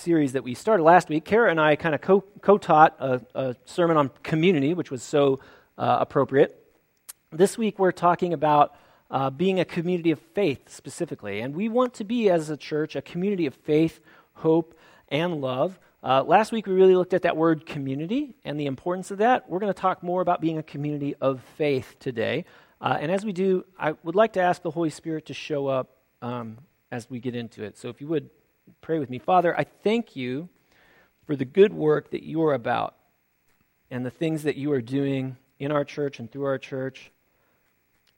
series 0.00 0.32
that 0.32 0.42
we 0.42 0.54
started 0.54 0.82
last 0.82 1.08
week. 1.10 1.24
Kara 1.24 1.50
and 1.50 1.60
I 1.60 1.76
kind 1.76 1.94
of 1.94 2.00
co 2.00 2.58
taught 2.58 2.96
a, 2.98 3.20
a, 3.34 3.56
sermon 3.66 3.96
on 3.96 4.10
community, 4.22 4.72
which 4.72 4.90
was 4.90 5.02
so 5.02 5.40
uh, 5.76 5.98
appropriate. 6.00 6.56
This 7.30 7.58
week 7.58 7.78
we're 7.78 7.92
talking 7.92 8.32
about 8.32 8.74
uh, 9.10 9.28
being 9.28 9.60
a 9.60 9.64
community 9.64 10.10
of 10.10 10.18
faith 10.34 10.70
specifically. 10.70 11.40
And 11.40 11.54
we 11.54 11.68
want 11.68 11.94
to 11.94 12.04
be, 12.04 12.30
as 12.30 12.48
a 12.48 12.56
church, 12.56 12.96
a 12.96 13.02
community 13.02 13.44
of 13.46 13.54
faith, 13.54 14.00
hope, 14.34 14.74
and 15.08 15.40
love. 15.40 15.78
Uh, 16.02 16.22
last 16.22 16.50
week 16.50 16.66
we 16.66 16.72
really 16.72 16.96
looked 16.96 17.12
at 17.12 17.22
that 17.22 17.36
word 17.36 17.66
community 17.66 18.34
and 18.44 18.58
the 18.58 18.66
importance 18.66 19.10
of 19.10 19.18
that. 19.18 19.50
We're 19.50 19.58
going 19.58 19.72
to 19.72 19.78
talk 19.78 20.02
more 20.02 20.22
about 20.22 20.40
being 20.40 20.56
a 20.56 20.62
community 20.62 21.14
of 21.20 21.42
faith 21.58 21.96
today. 22.00 22.46
Uh, 22.80 22.96
and 22.98 23.12
as 23.12 23.24
we 23.24 23.32
do, 23.32 23.66
I 23.78 23.94
would 24.02 24.14
like 24.14 24.32
to 24.34 24.40
ask 24.40 24.62
the 24.62 24.70
Holy 24.70 24.88
Spirit 24.88 25.26
to 25.26 25.34
show 25.34 25.66
up 25.66 25.98
um, 26.22 26.56
as 26.90 27.10
we 27.10 27.20
get 27.20 27.34
into 27.34 27.62
it. 27.62 27.76
So 27.76 27.90
if 27.90 28.00
you 28.00 28.06
would 28.06 28.30
pray 28.80 28.98
with 28.98 29.10
me. 29.10 29.18
Father, 29.18 29.58
I 29.58 29.64
thank 29.64 30.16
you 30.16 30.48
for 31.26 31.36
the 31.36 31.44
good 31.44 31.72
work 31.72 32.10
that 32.10 32.22
you 32.22 32.42
are 32.42 32.54
about 32.54 32.94
and 33.90 34.04
the 34.04 34.10
things 34.10 34.42
that 34.44 34.56
you 34.56 34.72
are 34.72 34.80
doing 34.80 35.36
in 35.58 35.72
our 35.72 35.84
church 35.84 36.18
and 36.18 36.30
through 36.30 36.44
our 36.44 36.58
church. 36.58 37.10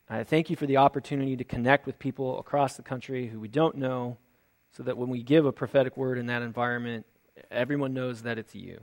I 0.09 0.24
thank 0.24 0.51
you 0.51 0.57
for 0.57 0.66
the 0.66 0.77
opportunity 0.77 1.37
to 1.37 1.45
connect 1.45 1.87
with 1.87 1.98
people 1.98 2.38
across 2.38 2.77
the 2.77 2.83
country 2.83 3.29
who 3.29 3.41
we 3.41 3.48
don't 3.48 3.77
know 3.77 4.19
so 4.77 4.83
that 4.83 4.96
when 4.96 5.09
we 5.09 5.23
give 5.23 5.46
a 5.46 5.52
prophetic 5.52 5.96
word 5.96 6.19
in 6.19 6.27
that 6.27 6.43
environment, 6.43 7.07
everyone 7.51 7.95
knows 7.95 8.23
that 8.23 8.38
it's 8.38 8.55
you. 8.55 8.82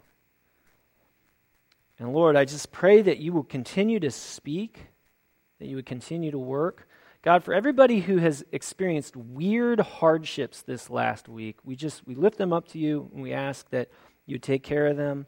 And 1.99 2.13
Lord, 2.13 2.35
I 2.35 2.45
just 2.45 2.71
pray 2.71 3.01
that 3.01 3.17
you 3.17 3.33
will 3.33 3.43
continue 3.43 3.99
to 3.99 4.09
speak, 4.09 4.87
that 5.59 5.67
you 5.67 5.75
would 5.75 5.85
continue 5.85 6.31
to 6.31 6.39
work. 6.39 6.87
God, 7.21 7.43
for 7.43 7.53
everybody 7.53 7.99
who 7.99 8.17
has 8.17 8.45
experienced 8.53 9.15
weird 9.17 9.81
hardships 9.81 10.61
this 10.61 10.89
last 10.89 11.27
week, 11.27 11.57
we 11.65 11.75
just 11.75 12.07
we 12.07 12.15
lift 12.15 12.37
them 12.37 12.53
up 12.53 12.69
to 12.69 12.79
you 12.79 13.09
and 13.13 13.21
we 13.21 13.33
ask 13.33 13.69
that 13.71 13.89
you 14.25 14.39
take 14.39 14.63
care 14.63 14.87
of 14.87 14.95
them. 14.95 15.25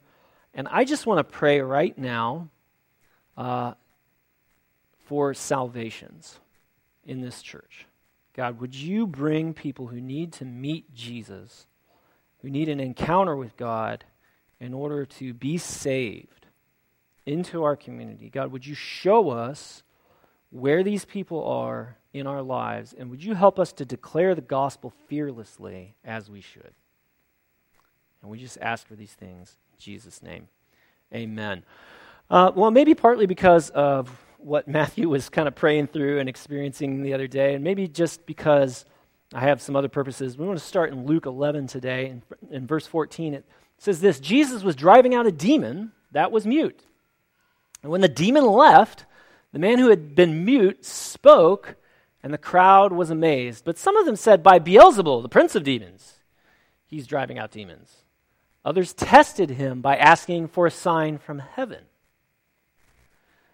And 0.54 0.70
I 0.70 0.86
just 0.86 1.06
want 1.06 1.18
to 1.18 1.24
pray 1.24 1.60
right 1.60 1.98
now 1.98 2.50
uh, 3.36 3.74
for 5.06 5.34
salvations 5.34 6.40
in 7.06 7.20
this 7.20 7.42
church. 7.42 7.88
God, 8.36 8.62
would 8.62 8.74
you 8.74 9.06
bring 9.06 9.54
people 9.54 9.88
who 9.88 10.00
need 10.00 10.32
to 10.34 10.46
meet 10.46 10.94
Jesus, 10.94 11.68
who 12.42 12.50
need 12.50 12.70
an 12.70 12.80
encounter 12.80 13.36
with 13.36 13.58
God 13.58 14.06
in 14.62 14.74
order 14.74 15.06
to 15.06 15.34
be 15.34 15.58
saved 15.58 16.46
into 17.26 17.64
our 17.64 17.76
community? 17.76 18.30
God, 18.30 18.54
would 18.54 18.66
you 18.66 18.76
show 18.76 19.30
us 19.30 19.84
where 20.52 20.84
these 20.84 21.06
people 21.06 21.44
are 21.46 21.98
in 22.14 22.28
our 22.28 22.42
lives, 22.42 22.94
and 22.98 23.10
would 23.10 23.24
you 23.24 23.34
help 23.34 23.58
us 23.58 23.72
to 23.74 23.86
declare 23.86 24.36
the 24.36 24.42
gospel 24.42 24.94
fearlessly 25.08 25.96
as 26.04 26.30
we 26.30 26.42
should? 26.42 26.74
And 28.22 28.30
we 28.30 28.38
just 28.38 28.58
ask 28.62 28.86
for 28.86 28.96
these 28.96 29.14
things 29.14 29.56
in 29.74 29.80
Jesus' 29.80 30.22
name. 30.22 30.48
Amen. 31.14 31.64
Uh, 32.30 32.52
well, 32.54 32.70
maybe 32.70 32.94
partly 32.94 33.26
because 33.26 33.70
of 33.72 34.10
what 34.38 34.68
Matthew 34.68 35.10
was 35.10 35.30
kind 35.30 35.48
of 35.48 35.56
praying 35.56 35.88
through 35.88 36.20
and 36.20 36.30
experiencing 36.30 37.02
the 37.02 37.14
other 37.14 37.28
day, 37.28 37.56
and 37.56 37.64
maybe 37.64 37.88
just 37.88 38.26
because 38.26 38.86
I 39.34 39.40
have 39.42 39.62
some 39.62 39.76
other 39.78 39.88
purposes. 39.88 40.38
We 40.38 40.46
want 40.46 40.60
to 40.60 40.66
start 40.66 40.92
in 40.92 41.06
Luke 41.06 41.26
11 41.26 41.68
today. 41.68 42.08
In, 42.08 42.22
in 42.50 42.68
verse 42.68 42.86
14, 42.86 43.34
it 43.34 43.46
says 43.78 44.02
this 44.02 44.20
Jesus 44.20 44.64
was 44.64 44.76
driving 44.76 45.16
out 45.16 45.26
a 45.26 45.32
demon 45.32 45.94
that 46.12 46.32
was 46.32 46.46
mute. 46.46 46.84
And 47.82 47.92
when 47.92 48.02
the 48.02 48.10
demon 48.10 48.46
left, 48.46 49.06
the 49.52 49.60
man 49.60 49.80
who 49.80 49.90
had 49.90 50.16
been 50.16 50.46
mute 50.46 50.86
spoke, 50.86 51.76
and 52.24 52.34
the 52.34 52.38
crowd 52.38 52.94
was 52.94 53.10
amazed. 53.10 53.66
But 53.66 53.78
some 53.78 53.98
of 53.98 54.06
them 54.06 54.16
said, 54.16 54.44
By 54.44 54.60
Beelzebul, 54.60 55.22
the 55.22 55.30
prince 55.30 55.56
of 55.56 55.64
demons, 55.64 56.20
he's 56.86 57.08
driving 57.08 57.38
out 57.38 57.52
demons. 57.52 57.98
Others 58.64 58.94
tested 58.94 59.52
him 59.52 59.81
by 59.81 59.98
asking 59.98 60.48
for 60.48 60.68
a 60.68 60.72
sign 60.72 61.18
from 61.18 61.40
heaven. 61.40 61.86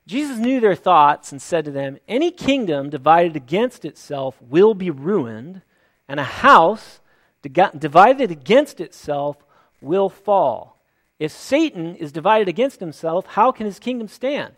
Jesus 0.06 0.38
knew 0.38 0.60
their 0.60 0.76
thoughts 0.76 1.32
and 1.32 1.42
said 1.42 1.66
to 1.66 1.72
them, 1.72 1.98
Any 2.08 2.32
kingdom 2.32 2.90
divided 2.90 3.36
against 3.36 3.84
itself 3.84 4.42
will 4.42 4.74
be 4.74 4.90
ruined, 4.90 5.62
and 6.08 6.20
a 6.20 6.24
house 6.24 7.00
divided 7.42 8.32
against 8.32 8.80
itself 8.80 9.38
will 9.82 10.10
fall. 10.10 10.82
If 11.20 11.32
Satan 11.32 11.96
is 11.96 12.12
divided 12.12 12.48
against 12.48 12.80
himself, 12.80 13.26
how 13.26 13.52
can 13.52 13.66
his 13.66 13.80
kingdom 13.80 14.08
stand? 14.08 14.56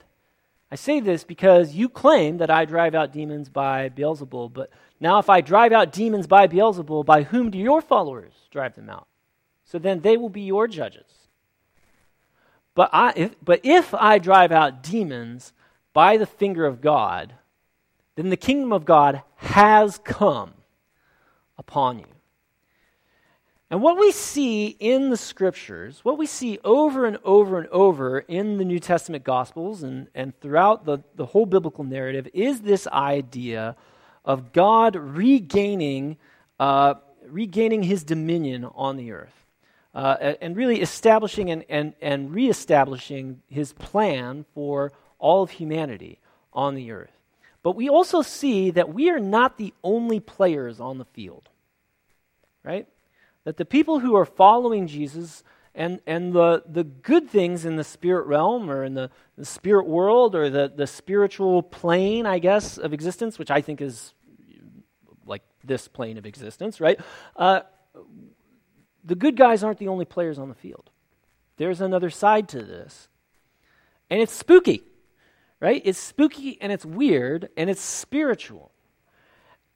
I 0.72 0.75
say 0.75 1.00
this 1.00 1.24
because 1.24 1.74
you 1.74 1.90
claim 1.90 2.38
that 2.38 2.52
I 2.52 2.66
drive 2.66 2.94
out 2.94 3.12
demons 3.12 3.50
by 3.50 3.90
Beelzebul, 3.90 4.53
but 4.53 4.69
now 5.00 5.18
if 5.18 5.30
I 5.30 5.41
drive 5.41 5.72
out 5.72 5.91
demons 5.91 6.28
by 6.28 6.47
Beelzebul, 6.47 7.06
by 7.06 7.24
whom 7.24 7.50
do 7.50 7.57
your 7.57 7.81
followers 7.81 8.34
drive 8.52 8.75
them 8.75 8.90
out? 8.90 9.07
So 9.66 9.80
then 9.80 10.02
they 10.02 10.18
will 10.18 10.30
be 10.30 10.41
your 10.41 10.68
judges. 10.68 11.09
But, 12.75 12.90
I, 12.94 13.13
if, 13.16 13.35
but 13.44 13.62
if 13.63 13.94
I 13.94 14.19
drive 14.19 14.52
out 14.52 14.84
demons 14.84 15.53
by 15.94 16.18
the 16.18 16.25
finger 16.25 16.66
of 16.66 16.81
God, 16.81 17.34
then 18.16 18.30
the 18.30 18.38
kingdom 18.38 18.72
of 18.72 18.86
God 18.86 19.24
has 19.38 19.97
come 19.97 20.53
upon 21.57 22.00
you. 22.00 22.06
And 23.72 23.84
what 23.84 24.00
we 24.00 24.12
see 24.12 24.68
in 24.68 25.12
the 25.12 25.18
scriptures, 25.18 26.00
what 26.03 26.18
we 26.18 26.25
see 26.25 26.57
over 26.63 27.06
and 27.06 27.19
over 27.24 27.59
and 27.59 27.68
over 27.68 28.19
in 28.19 28.57
the 28.57 28.66
New 28.66 28.80
Testament 28.80 29.24
Gospels 29.24 29.84
and, 29.84 30.07
and 30.16 30.38
throughout 30.41 30.85
the, 30.85 31.00
the 31.16 31.28
whole 31.28 31.46
biblical 31.46 31.84
narrative, 31.84 32.28
is 32.34 32.62
this 32.62 32.88
idea 32.88 33.75
of 34.25 34.53
God 34.53 34.96
regaining, 34.96 36.18
uh, 36.59 36.96
regaining 37.28 37.84
his 37.84 38.03
dominion 38.03 38.66
on 38.74 38.97
the 38.97 39.12
earth. 39.12 39.34
Uh, 39.94 40.36
and 40.40 40.56
really 40.56 40.81
establishing 40.81 41.50
and, 41.50 41.66
and, 41.68 41.94
and 42.00 42.31
reestablishing 42.31 43.41
his 43.50 43.74
plan 43.74 44.46
for 44.53 44.91
all 45.18 45.41
of 45.41 45.50
humanity 45.50 46.19
on 46.53 46.75
the 46.75 46.91
earth. 46.91 47.12
But 47.63 47.75
we 47.75 47.90
also 47.90 48.22
see 48.22 48.69
that 48.72 48.94
we 48.94 49.09
are 49.09 49.19
not 49.19 49.57
the 49.57 49.74
only 49.84 50.19
players 50.19 50.80
on 50.80 51.00
the 51.00 51.06
field. 51.06 51.50
Right? 52.63 52.88
That 53.50 53.58
the 53.58 53.66
people 53.66 54.00
who 54.00 54.16
are 54.16 54.26
following 54.26 54.86
Jesus 54.86 55.44
and, 55.74 56.02
and 56.06 56.34
the, 56.34 56.62
the 56.68 56.84
good 56.84 57.32
things 57.32 57.66
in 57.66 57.78
the 57.78 57.84
spirit 57.84 58.28
realm 58.28 58.70
or 58.70 58.84
in 58.84 58.94
the, 58.94 59.10
the 59.40 59.44
spirit 59.44 59.88
world 59.88 60.36
or 60.36 60.52
the, 60.52 60.72
the 60.76 60.86
spiritual 60.86 61.64
plane, 61.64 62.28
I 62.28 62.38
guess, 62.38 62.78
of 62.78 62.94
existence, 62.94 63.40
which 63.40 63.50
I 63.50 63.62
think 63.62 63.82
is 63.82 64.14
like 65.26 65.42
this 65.64 65.88
plane 65.88 66.20
of 66.20 66.28
existence, 66.28 66.80
right? 66.80 67.00
Uh, 67.36 67.62
the 69.04 69.16
good 69.16 69.36
guys 69.36 69.64
aren't 69.64 69.80
the 69.80 69.88
only 69.88 70.06
players 70.06 70.38
on 70.38 70.50
the 70.50 70.54
field. 70.54 70.92
There's 71.58 71.81
another 71.81 72.12
side 72.12 72.50
to 72.50 72.62
this. 72.62 73.08
And 74.12 74.22
it's 74.22 74.34
spooky, 74.34 74.84
right? 75.60 75.81
It's 75.84 75.98
spooky 75.98 76.62
and 76.62 76.72
it's 76.72 76.86
weird 76.86 77.50
and 77.58 77.68
it's 77.68 77.81
spiritual. 77.81 78.70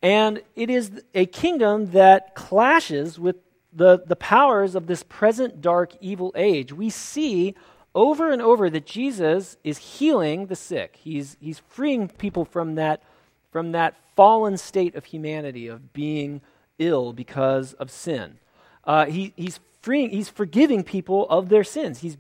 And 0.04 0.44
it 0.56 0.70
is 0.70 0.92
a 1.16 1.26
kingdom 1.26 1.90
that 1.94 2.36
clashes 2.36 3.18
with 3.18 3.38
the, 3.76 4.04
the 4.06 4.16
powers 4.16 4.76
of 4.76 4.88
this 4.88 5.04
present 5.04 5.62
dark 5.62 5.94
evil 6.02 6.32
age. 6.36 6.74
We 6.74 6.90
see 6.90 7.56
over 7.96 8.32
and 8.32 8.42
over 8.42 8.70
that 8.70 8.86
Jesus 8.86 9.58
is 9.64 9.78
healing 9.78 10.48
the 10.48 10.56
sick. 10.56 10.98
He's, 11.02 11.38
he's 11.40 11.60
freeing 11.70 12.08
people 12.08 12.46
from 12.46 12.76
that, 12.76 13.04
from 13.52 13.72
that 13.74 13.96
fallen 14.16 14.58
state 14.58 14.96
of 14.96 15.06
humanity, 15.06 15.68
of 15.68 15.94
being 15.94 16.42
ill 16.80 17.14
because 17.14 17.74
of 17.74 17.92
sin. 17.92 18.40
Uh, 18.84 19.06
he, 19.06 19.34
he's, 19.36 19.60
freeing, 19.82 20.10
he's 20.10 20.30
forgiving 20.30 20.84
people 20.84 21.28
of 21.30 21.50
their 21.50 21.64
sins. 21.64 22.00
He's 22.00 22.18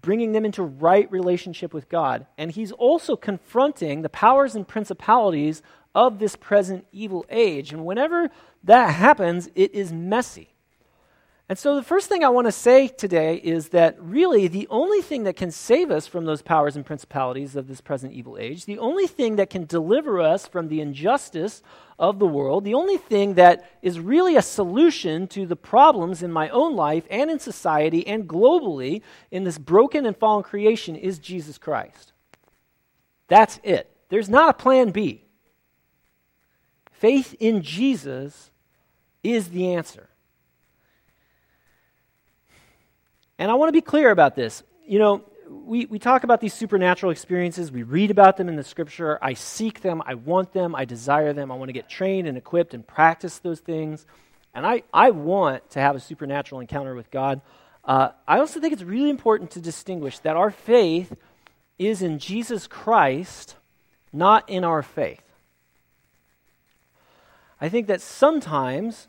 bringing 0.00 0.32
them 0.32 0.44
into 0.44 0.62
right 0.62 1.10
relationship 1.10 1.72
with 1.72 1.88
God. 1.88 2.26
And 2.36 2.50
he's 2.50 2.72
also 2.72 3.16
confronting 3.16 4.02
the 4.02 4.08
powers 4.08 4.54
and 4.54 4.66
principalities 4.66 5.62
of 5.94 6.18
this 6.18 6.36
present 6.36 6.86
evil 6.92 7.24
age. 7.30 7.72
And 7.72 7.84
whenever 7.84 8.30
that 8.64 8.94
happens, 8.94 9.48
it 9.54 9.74
is 9.74 9.92
messy. 9.92 10.51
And 11.48 11.58
so, 11.58 11.74
the 11.74 11.82
first 11.82 12.08
thing 12.08 12.24
I 12.24 12.28
want 12.28 12.46
to 12.46 12.52
say 12.52 12.88
today 12.88 13.36
is 13.36 13.70
that 13.70 14.00
really 14.00 14.46
the 14.46 14.68
only 14.70 15.02
thing 15.02 15.24
that 15.24 15.36
can 15.36 15.50
save 15.50 15.90
us 15.90 16.06
from 16.06 16.24
those 16.24 16.40
powers 16.40 16.76
and 16.76 16.86
principalities 16.86 17.56
of 17.56 17.68
this 17.68 17.80
present 17.80 18.12
evil 18.12 18.38
age, 18.38 18.64
the 18.64 18.78
only 18.78 19.06
thing 19.06 19.36
that 19.36 19.50
can 19.50 19.66
deliver 19.66 20.20
us 20.20 20.46
from 20.46 20.68
the 20.68 20.80
injustice 20.80 21.62
of 21.98 22.18
the 22.18 22.26
world, 22.26 22.64
the 22.64 22.74
only 22.74 22.96
thing 22.96 23.34
that 23.34 23.70
is 23.82 24.00
really 24.00 24.36
a 24.36 24.42
solution 24.42 25.26
to 25.28 25.44
the 25.44 25.56
problems 25.56 26.22
in 26.22 26.32
my 26.32 26.48
own 26.50 26.74
life 26.74 27.04
and 27.10 27.30
in 27.30 27.38
society 27.38 28.06
and 28.06 28.28
globally 28.28 29.02
in 29.30 29.44
this 29.44 29.58
broken 29.58 30.06
and 30.06 30.16
fallen 30.16 30.44
creation 30.44 30.96
is 30.96 31.18
Jesus 31.18 31.58
Christ. 31.58 32.12
That's 33.28 33.60
it. 33.62 33.90
There's 34.08 34.28
not 34.28 34.50
a 34.50 34.62
plan 34.62 34.90
B. 34.90 35.24
Faith 36.92 37.34
in 37.40 37.62
Jesus 37.62 38.52
is 39.22 39.48
the 39.48 39.74
answer. 39.74 40.08
And 43.38 43.50
I 43.50 43.54
want 43.54 43.68
to 43.68 43.72
be 43.72 43.80
clear 43.80 44.10
about 44.10 44.36
this. 44.36 44.62
You 44.86 44.98
know, 44.98 45.24
we, 45.48 45.86
we 45.86 45.98
talk 45.98 46.24
about 46.24 46.40
these 46.40 46.54
supernatural 46.54 47.12
experiences. 47.12 47.70
We 47.70 47.82
read 47.82 48.10
about 48.10 48.36
them 48.36 48.48
in 48.48 48.56
the 48.56 48.64
scripture. 48.64 49.18
I 49.20 49.34
seek 49.34 49.80
them. 49.80 50.02
I 50.06 50.14
want 50.14 50.52
them. 50.52 50.74
I 50.74 50.84
desire 50.84 51.32
them. 51.32 51.50
I 51.50 51.56
want 51.56 51.68
to 51.68 51.72
get 51.72 51.88
trained 51.88 52.28
and 52.28 52.36
equipped 52.38 52.74
and 52.74 52.86
practice 52.86 53.38
those 53.38 53.60
things. 53.60 54.06
and 54.54 54.66
I, 54.66 54.82
I 54.92 55.10
want 55.10 55.70
to 55.70 55.80
have 55.80 55.96
a 55.96 56.00
supernatural 56.00 56.60
encounter 56.60 56.94
with 56.94 57.10
God, 57.10 57.40
uh, 57.84 58.10
I 58.28 58.38
also 58.38 58.60
think 58.60 58.72
it's 58.72 58.82
really 58.82 59.10
important 59.10 59.50
to 59.52 59.60
distinguish 59.60 60.18
that 60.20 60.36
our 60.36 60.50
faith 60.50 61.16
is 61.78 62.02
in 62.02 62.18
Jesus 62.18 62.66
Christ, 62.66 63.56
not 64.12 64.48
in 64.48 64.62
our 64.62 64.82
faith. 64.82 65.22
I 67.60 67.68
think 67.68 67.86
that 67.88 68.00
sometimes 68.00 69.08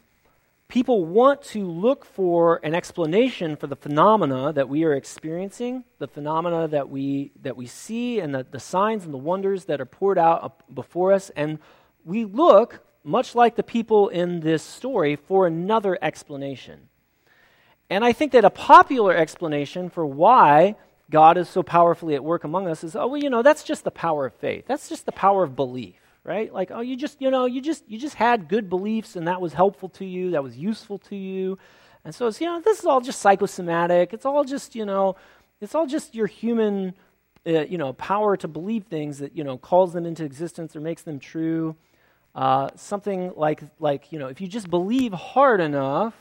people 0.74 1.06
want 1.06 1.40
to 1.44 1.68
look 1.68 2.04
for 2.04 2.60
an 2.64 2.74
explanation 2.74 3.56
for 3.56 3.68
the 3.68 3.76
phenomena 3.76 4.52
that 4.52 4.68
we 4.68 4.84
are 4.84 4.96
experiencing, 4.96 5.84
the 6.00 6.08
phenomena 6.08 6.68
that 6.68 6.90
we, 6.90 7.32
that 7.44 7.56
we 7.56 7.68
see, 7.68 8.20
and 8.20 8.34
the, 8.34 8.44
the 8.50 8.60
signs 8.60 9.06
and 9.06 9.14
the 9.14 9.18
wonders 9.20 9.66
that 9.66 9.80
are 9.80 9.86
poured 9.86 10.18
out 10.18 10.64
before 10.74 11.14
us. 11.14 11.30
And 11.36 11.60
we 12.04 12.26
look, 12.26 12.80
much 13.04 13.36
like 13.36 13.56
the 13.56 13.62
people 13.62 14.10
in 14.10 14.40
this 14.40 14.64
story, 14.64 15.16
for 15.16 15.46
another 15.46 15.96
explanation. 16.02 16.90
And 17.88 18.04
I 18.04 18.12
think 18.12 18.32
that 18.32 18.44
a 18.44 18.50
popular 18.50 19.16
explanation 19.16 19.92
for 19.92 20.08
why 20.08 20.76
God 21.12 21.38
is 21.38 21.48
so 21.48 21.62
powerfully 21.62 22.16
at 22.16 22.24
work 22.24 22.44
among 22.44 22.68
us 22.68 22.84
is, 22.84 22.96
oh, 22.96 23.06
well, 23.06 23.22
you 23.22 23.30
know, 23.30 23.44
that's 23.44 23.64
just 23.64 23.84
the 23.84 23.92
power 23.92 24.26
of 24.26 24.34
faith. 24.34 24.66
That's 24.66 24.90
just 24.90 25.06
the 25.06 25.12
power 25.12 25.44
of 25.44 25.56
belief, 25.56 26.00
right? 26.24 26.54
Like, 26.54 26.72
oh, 26.72 26.82
you 26.82 26.96
just, 26.96 27.22
you 27.22 27.30
know, 27.30 27.46
you 27.46 27.62
just, 27.62 27.84
you 27.88 28.00
just 28.00 28.16
had 28.16 28.48
good 28.48 28.70
beliefs 28.70 29.16
and 29.16 29.28
that 29.28 29.42
was 29.42 29.54
helpful 29.54 29.90
to 29.90 30.06
you, 30.06 30.32
that 30.32 30.44
was 30.44 30.58
useful 30.58 30.98
to 31.00 31.16
you. 31.16 31.58
And 32.06 32.14
so 32.14 32.28
it's, 32.28 32.40
you 32.42 32.48
know, 32.48 32.62
this 32.62 32.80
is 32.80 32.86
all 32.86 33.02
just 33.02 33.22
psychosomatic. 33.22 34.14
It's 34.14 34.26
all 34.26 34.44
just, 34.44 34.76
you 34.76 34.86
know, 34.86 35.16
it's 35.62 35.76
all 35.76 35.86
just 35.86 36.16
your 36.16 36.28
human, 36.28 36.94
uh, 37.46 37.62
you 37.62 37.78
know, 37.78 37.94
power 37.94 38.36
to 38.38 38.48
believe 38.48 38.86
things 38.86 39.20
that, 39.20 39.36
you 39.38 39.44
know, 39.44 39.58
calls 39.58 39.94
them 39.94 40.06
into 40.06 40.24
existence 40.26 40.76
or 40.76 40.82
makes 40.82 41.04
them 41.04 41.20
true. 41.20 41.76
Uh, 42.36 42.70
something 42.76 43.32
like, 43.36 43.62
like, 43.80 44.12
you 44.12 44.20
know, 44.20 44.28
if 44.28 44.42
you 44.42 44.48
just 44.48 44.70
believe 44.70 45.14
hard 45.14 45.62
enough, 45.62 46.16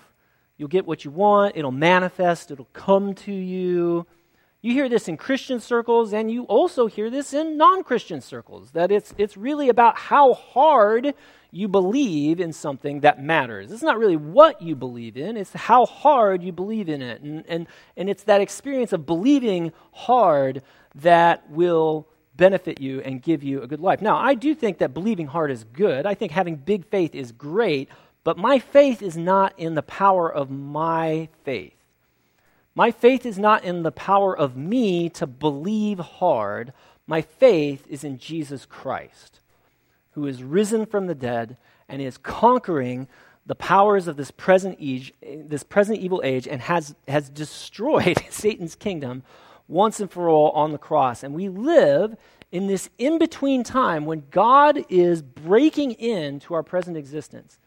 you'll 0.57 0.69
get 0.69 0.87
what 0.87 1.05
you 1.05 1.11
want, 1.11 1.57
it'll 1.57 1.73
manifest, 1.73 2.51
it'll 2.51 2.69
come 2.73 3.15
to 3.15 3.33
you. 3.33 4.07
You 4.65 4.75
hear 4.75 4.89
this 4.89 5.09
in 5.09 5.17
Christian 5.17 5.59
circles, 5.59 6.13
and 6.13 6.31
you 6.31 6.45
also 6.45 6.87
hear 6.87 7.11
this 7.11 7.35
in 7.35 7.57
non 7.57 7.83
Christian 7.83 8.21
circles 8.21 8.71
that 8.71 8.93
it's, 8.93 9.13
it's 9.19 9.37
really 9.37 9.69
about 9.69 9.99
how 9.99 10.35
hard 10.35 11.15
you 11.51 11.67
believe 11.67 12.39
in 12.39 12.53
something 12.53 13.01
that 13.01 13.21
matters. 13.21 13.73
It's 13.73 13.83
not 13.83 13.99
really 13.99 14.17
what 14.17 14.63
you 14.63 14.77
believe 14.77 15.17
in, 15.17 15.37
it's 15.37 15.53
how 15.53 15.85
hard 15.85 16.45
you 16.45 16.53
believe 16.53 16.89
in 16.89 17.03
it. 17.03 17.23
And, 17.23 17.45
and, 17.49 17.67
and 17.97 18.09
it's 18.09 18.23
that 18.23 18.41
experience 18.41 18.93
of 18.93 19.05
believing 19.05 19.73
hard 19.91 20.63
that 20.95 21.51
will 21.51 22.09
benefit 22.37 22.81
you 22.81 23.01
and 23.01 23.21
give 23.21 23.43
you 23.43 23.63
a 23.63 23.67
good 23.67 23.81
life. 23.81 24.01
Now, 24.01 24.17
I 24.17 24.35
do 24.35 24.55
think 24.55 24.79
that 24.79 24.95
believing 24.95 25.27
hard 25.27 25.51
is 25.51 25.65
good. 25.65 26.07
I 26.07 26.15
think 26.15 26.31
having 26.31 26.55
big 26.55 26.87
faith 26.87 27.17
is 27.17 27.33
great, 27.33 27.89
but 28.23 28.39
my 28.39 28.61
faith 28.61 29.03
is 29.03 29.17
not 29.17 29.59
in 29.59 29.75
the 29.75 29.83
power 29.83 30.33
of 30.33 30.51
my 30.51 31.29
faith. 31.43 31.82
My 32.75 32.91
faith 32.91 33.27
is 33.27 33.39
not 33.39 33.65
in 33.65 33.83
the 33.83 33.93
power 33.93 34.37
of 34.37 34.57
me 34.57 35.09
to 35.11 35.27
believe 35.27 35.99
hard. 35.99 36.73
My 37.07 37.21
faith 37.21 37.87
is 37.89 38.03
in 38.05 38.19
Jesus 38.19 38.65
Christ, 38.65 39.41
who 40.13 40.27
is 40.27 40.43
risen 40.43 40.87
from 40.87 41.07
the 41.07 41.15
dead 41.15 41.59
and 41.89 42.01
is 42.01 42.17
conquering 42.17 43.09
the 43.45 43.55
powers 43.55 44.07
of 44.07 44.17
this 44.17 44.31
present 44.31 44.79
age, 44.81 45.13
this 45.21 45.63
present 45.63 45.99
evil 45.99 46.23
age, 46.25 46.47
and 46.49 46.63
has, 46.63 46.95
has 47.09 47.29
destroyed 47.29 48.23
Satan's 48.31 48.75
kingdom 48.75 49.23
once 49.69 50.01
and 50.01 50.11
for 50.11 50.29
all 50.29 50.51
on 50.51 50.73
the 50.73 50.79
cross. 50.79 51.23
And 51.23 51.35
we 51.35 51.49
live 51.49 52.17
in 52.51 52.67
this 52.69 52.89
in 52.99 53.19
between 53.19 53.65
time 53.65 54.05
when 54.07 54.25
God 54.31 54.85
is 54.89 55.23
breaking 55.23 55.93
into 55.93 56.55
our 56.55 56.63
present 56.63 56.97
existence. 56.97 57.59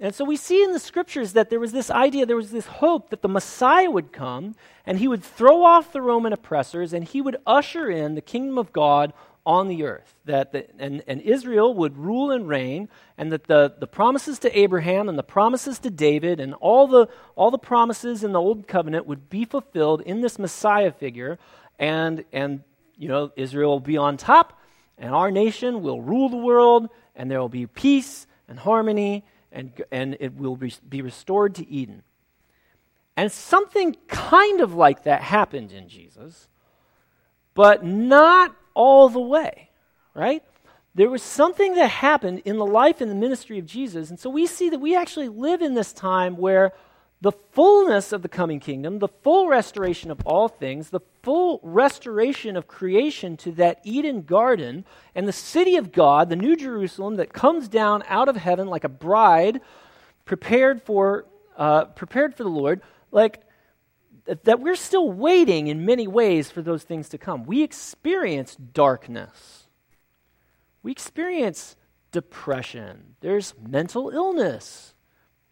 And 0.00 0.14
so 0.14 0.24
we 0.24 0.36
see 0.36 0.62
in 0.62 0.72
the 0.72 0.80
scriptures 0.80 1.34
that 1.34 1.50
there 1.50 1.60
was 1.60 1.72
this 1.72 1.90
idea, 1.90 2.26
there 2.26 2.36
was 2.36 2.50
this 2.50 2.66
hope 2.66 3.10
that 3.10 3.22
the 3.22 3.28
Messiah 3.28 3.90
would 3.90 4.12
come 4.12 4.56
and 4.84 4.98
he 4.98 5.08
would 5.08 5.22
throw 5.22 5.64
off 5.64 5.92
the 5.92 6.02
Roman 6.02 6.32
oppressors 6.32 6.92
and 6.92 7.04
he 7.04 7.20
would 7.20 7.36
usher 7.46 7.88
in 7.88 8.14
the 8.14 8.20
kingdom 8.20 8.58
of 8.58 8.72
God 8.72 9.12
on 9.46 9.68
the 9.68 9.84
earth. 9.84 10.14
That 10.24 10.52
the, 10.52 10.66
and, 10.78 11.02
and 11.06 11.20
Israel 11.20 11.74
would 11.74 11.96
rule 11.96 12.30
and 12.30 12.48
reign, 12.48 12.88
and 13.18 13.30
that 13.32 13.44
the, 13.44 13.74
the 13.78 13.86
promises 13.86 14.38
to 14.40 14.58
Abraham 14.58 15.08
and 15.08 15.18
the 15.18 15.22
promises 15.22 15.78
to 15.80 15.90
David 15.90 16.40
and 16.40 16.54
all 16.54 16.86
the, 16.86 17.08
all 17.36 17.50
the 17.50 17.58
promises 17.58 18.24
in 18.24 18.32
the 18.32 18.40
Old 18.40 18.66
Covenant 18.66 19.06
would 19.06 19.28
be 19.28 19.44
fulfilled 19.44 20.00
in 20.02 20.20
this 20.20 20.38
Messiah 20.38 20.92
figure. 20.92 21.38
And, 21.78 22.24
and 22.32 22.62
you 22.96 23.08
know, 23.08 23.32
Israel 23.36 23.72
will 23.72 23.80
be 23.80 23.96
on 23.96 24.16
top, 24.16 24.58
and 24.96 25.14
our 25.14 25.30
nation 25.30 25.82
will 25.82 26.00
rule 26.00 26.28
the 26.28 26.36
world, 26.36 26.88
and 27.14 27.30
there 27.30 27.40
will 27.40 27.48
be 27.48 27.66
peace 27.66 28.26
and 28.48 28.58
harmony 28.58 29.24
and, 29.54 29.72
and 29.90 30.16
it 30.20 30.34
will 30.34 30.56
be 30.56 31.00
restored 31.00 31.54
to 31.54 31.68
Eden. 31.70 32.02
And 33.16 33.30
something 33.30 33.96
kind 34.08 34.60
of 34.60 34.74
like 34.74 35.04
that 35.04 35.22
happened 35.22 35.72
in 35.72 35.88
Jesus, 35.88 36.48
but 37.54 37.84
not 37.84 38.54
all 38.74 39.08
the 39.08 39.20
way, 39.20 39.70
right? 40.14 40.42
There 40.96 41.08
was 41.08 41.22
something 41.22 41.74
that 41.74 41.88
happened 41.88 42.42
in 42.44 42.56
the 42.56 42.66
life 42.66 43.00
and 43.00 43.10
the 43.10 43.16
ministry 43.16 43.58
of 43.58 43.66
Jesus. 43.66 44.10
And 44.10 44.18
so 44.18 44.28
we 44.28 44.46
see 44.46 44.68
that 44.70 44.80
we 44.80 44.96
actually 44.96 45.28
live 45.28 45.62
in 45.62 45.74
this 45.74 45.92
time 45.92 46.36
where 46.36 46.72
the 47.24 47.32
fullness 47.32 48.12
of 48.12 48.20
the 48.20 48.28
coming 48.28 48.60
kingdom, 48.60 48.98
the 48.98 49.08
full 49.08 49.48
restoration 49.48 50.10
of 50.10 50.20
all 50.26 50.46
things, 50.46 50.90
the 50.90 51.00
full 51.22 51.58
restoration 51.62 52.54
of 52.54 52.66
creation 52.66 53.34
to 53.34 53.50
that 53.52 53.80
Eden 53.82 54.20
garden, 54.20 54.84
and 55.14 55.26
the 55.26 55.32
city 55.32 55.76
of 55.76 55.90
God, 55.90 56.28
the 56.28 56.36
New 56.36 56.54
Jerusalem 56.54 57.16
that 57.16 57.32
comes 57.32 57.66
down 57.66 58.02
out 58.08 58.28
of 58.28 58.36
heaven 58.36 58.66
like 58.68 58.84
a 58.84 58.90
bride 58.90 59.62
prepared 60.26 60.82
for, 60.82 61.24
uh, 61.56 61.86
prepared 61.86 62.34
for 62.34 62.42
the 62.42 62.50
Lord, 62.50 62.82
like 63.10 63.40
that 64.26 64.60
we're 64.60 64.76
still 64.76 65.10
waiting 65.10 65.68
in 65.68 65.86
many 65.86 66.06
ways 66.06 66.50
for 66.50 66.60
those 66.60 66.82
things 66.82 67.08
to 67.08 67.16
come. 67.16 67.46
We 67.46 67.62
experience 67.62 68.54
darkness. 68.54 69.64
We 70.82 70.92
experience 70.92 71.74
depression. 72.12 73.16
There's 73.20 73.54
mental 73.66 74.10
illness. 74.10 74.94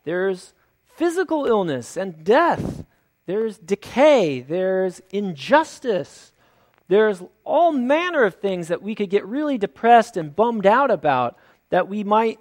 There's 0.04 0.52
physical 0.94 1.46
illness 1.46 1.96
and 1.96 2.24
death. 2.24 2.84
There's 3.26 3.58
decay. 3.58 4.40
There's 4.40 5.00
injustice. 5.10 6.32
There's 6.88 7.22
all 7.44 7.72
manner 7.72 8.24
of 8.24 8.34
things 8.34 8.68
that 8.68 8.82
we 8.82 8.94
could 8.94 9.10
get 9.10 9.26
really 9.26 9.58
depressed 9.58 10.16
and 10.16 10.34
bummed 10.34 10.66
out 10.66 10.90
about 10.90 11.38
that 11.70 11.88
we 11.88 12.04
might 12.04 12.38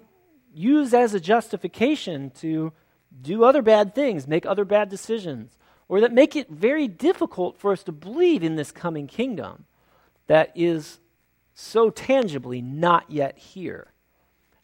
use 0.52 0.92
as 0.92 1.14
a 1.14 1.20
justification 1.20 2.30
to 2.30 2.72
do 3.20 3.44
other 3.44 3.62
bad 3.62 3.94
things, 3.94 4.26
make 4.26 4.44
other 4.44 4.64
bad 4.64 4.88
decisions, 4.88 5.56
or 5.88 6.00
that 6.00 6.12
make 6.12 6.36
it 6.36 6.48
very 6.50 6.88
difficult 6.88 7.58
for 7.58 7.72
us 7.72 7.82
to 7.84 7.92
believe 7.92 8.42
in 8.42 8.56
this 8.56 8.72
coming 8.72 9.06
kingdom 9.06 9.64
that 10.26 10.52
is 10.54 11.00
so 11.54 11.90
tangibly 11.90 12.60
not 12.60 13.10
yet 13.10 13.38
here. 13.38 13.91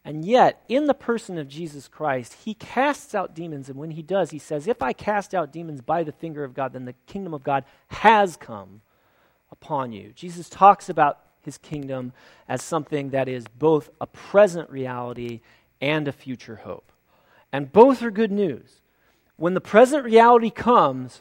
And 0.08 0.24
yet, 0.24 0.64
in 0.70 0.86
the 0.86 0.94
person 0.94 1.36
of 1.36 1.48
Jesus 1.48 1.86
Christ, 1.86 2.32
he 2.42 2.54
casts 2.54 3.14
out 3.14 3.34
demons. 3.34 3.68
And 3.68 3.78
when 3.78 3.90
he 3.90 4.00
does, 4.00 4.30
he 4.30 4.38
says, 4.38 4.66
If 4.66 4.80
I 4.80 4.94
cast 4.94 5.34
out 5.34 5.52
demons 5.52 5.82
by 5.82 6.02
the 6.02 6.12
finger 6.12 6.44
of 6.44 6.54
God, 6.54 6.72
then 6.72 6.86
the 6.86 6.94
kingdom 7.06 7.34
of 7.34 7.42
God 7.42 7.64
has 7.88 8.34
come 8.34 8.80
upon 9.52 9.92
you. 9.92 10.12
Jesus 10.14 10.48
talks 10.48 10.88
about 10.88 11.18
his 11.42 11.58
kingdom 11.58 12.14
as 12.48 12.62
something 12.62 13.10
that 13.10 13.28
is 13.28 13.44
both 13.58 13.90
a 14.00 14.06
present 14.06 14.70
reality 14.70 15.40
and 15.78 16.08
a 16.08 16.12
future 16.12 16.56
hope. 16.56 16.90
And 17.52 17.70
both 17.70 18.02
are 18.02 18.10
good 18.10 18.32
news. 18.32 18.80
When 19.36 19.52
the 19.52 19.60
present 19.60 20.04
reality 20.04 20.48
comes, 20.48 21.20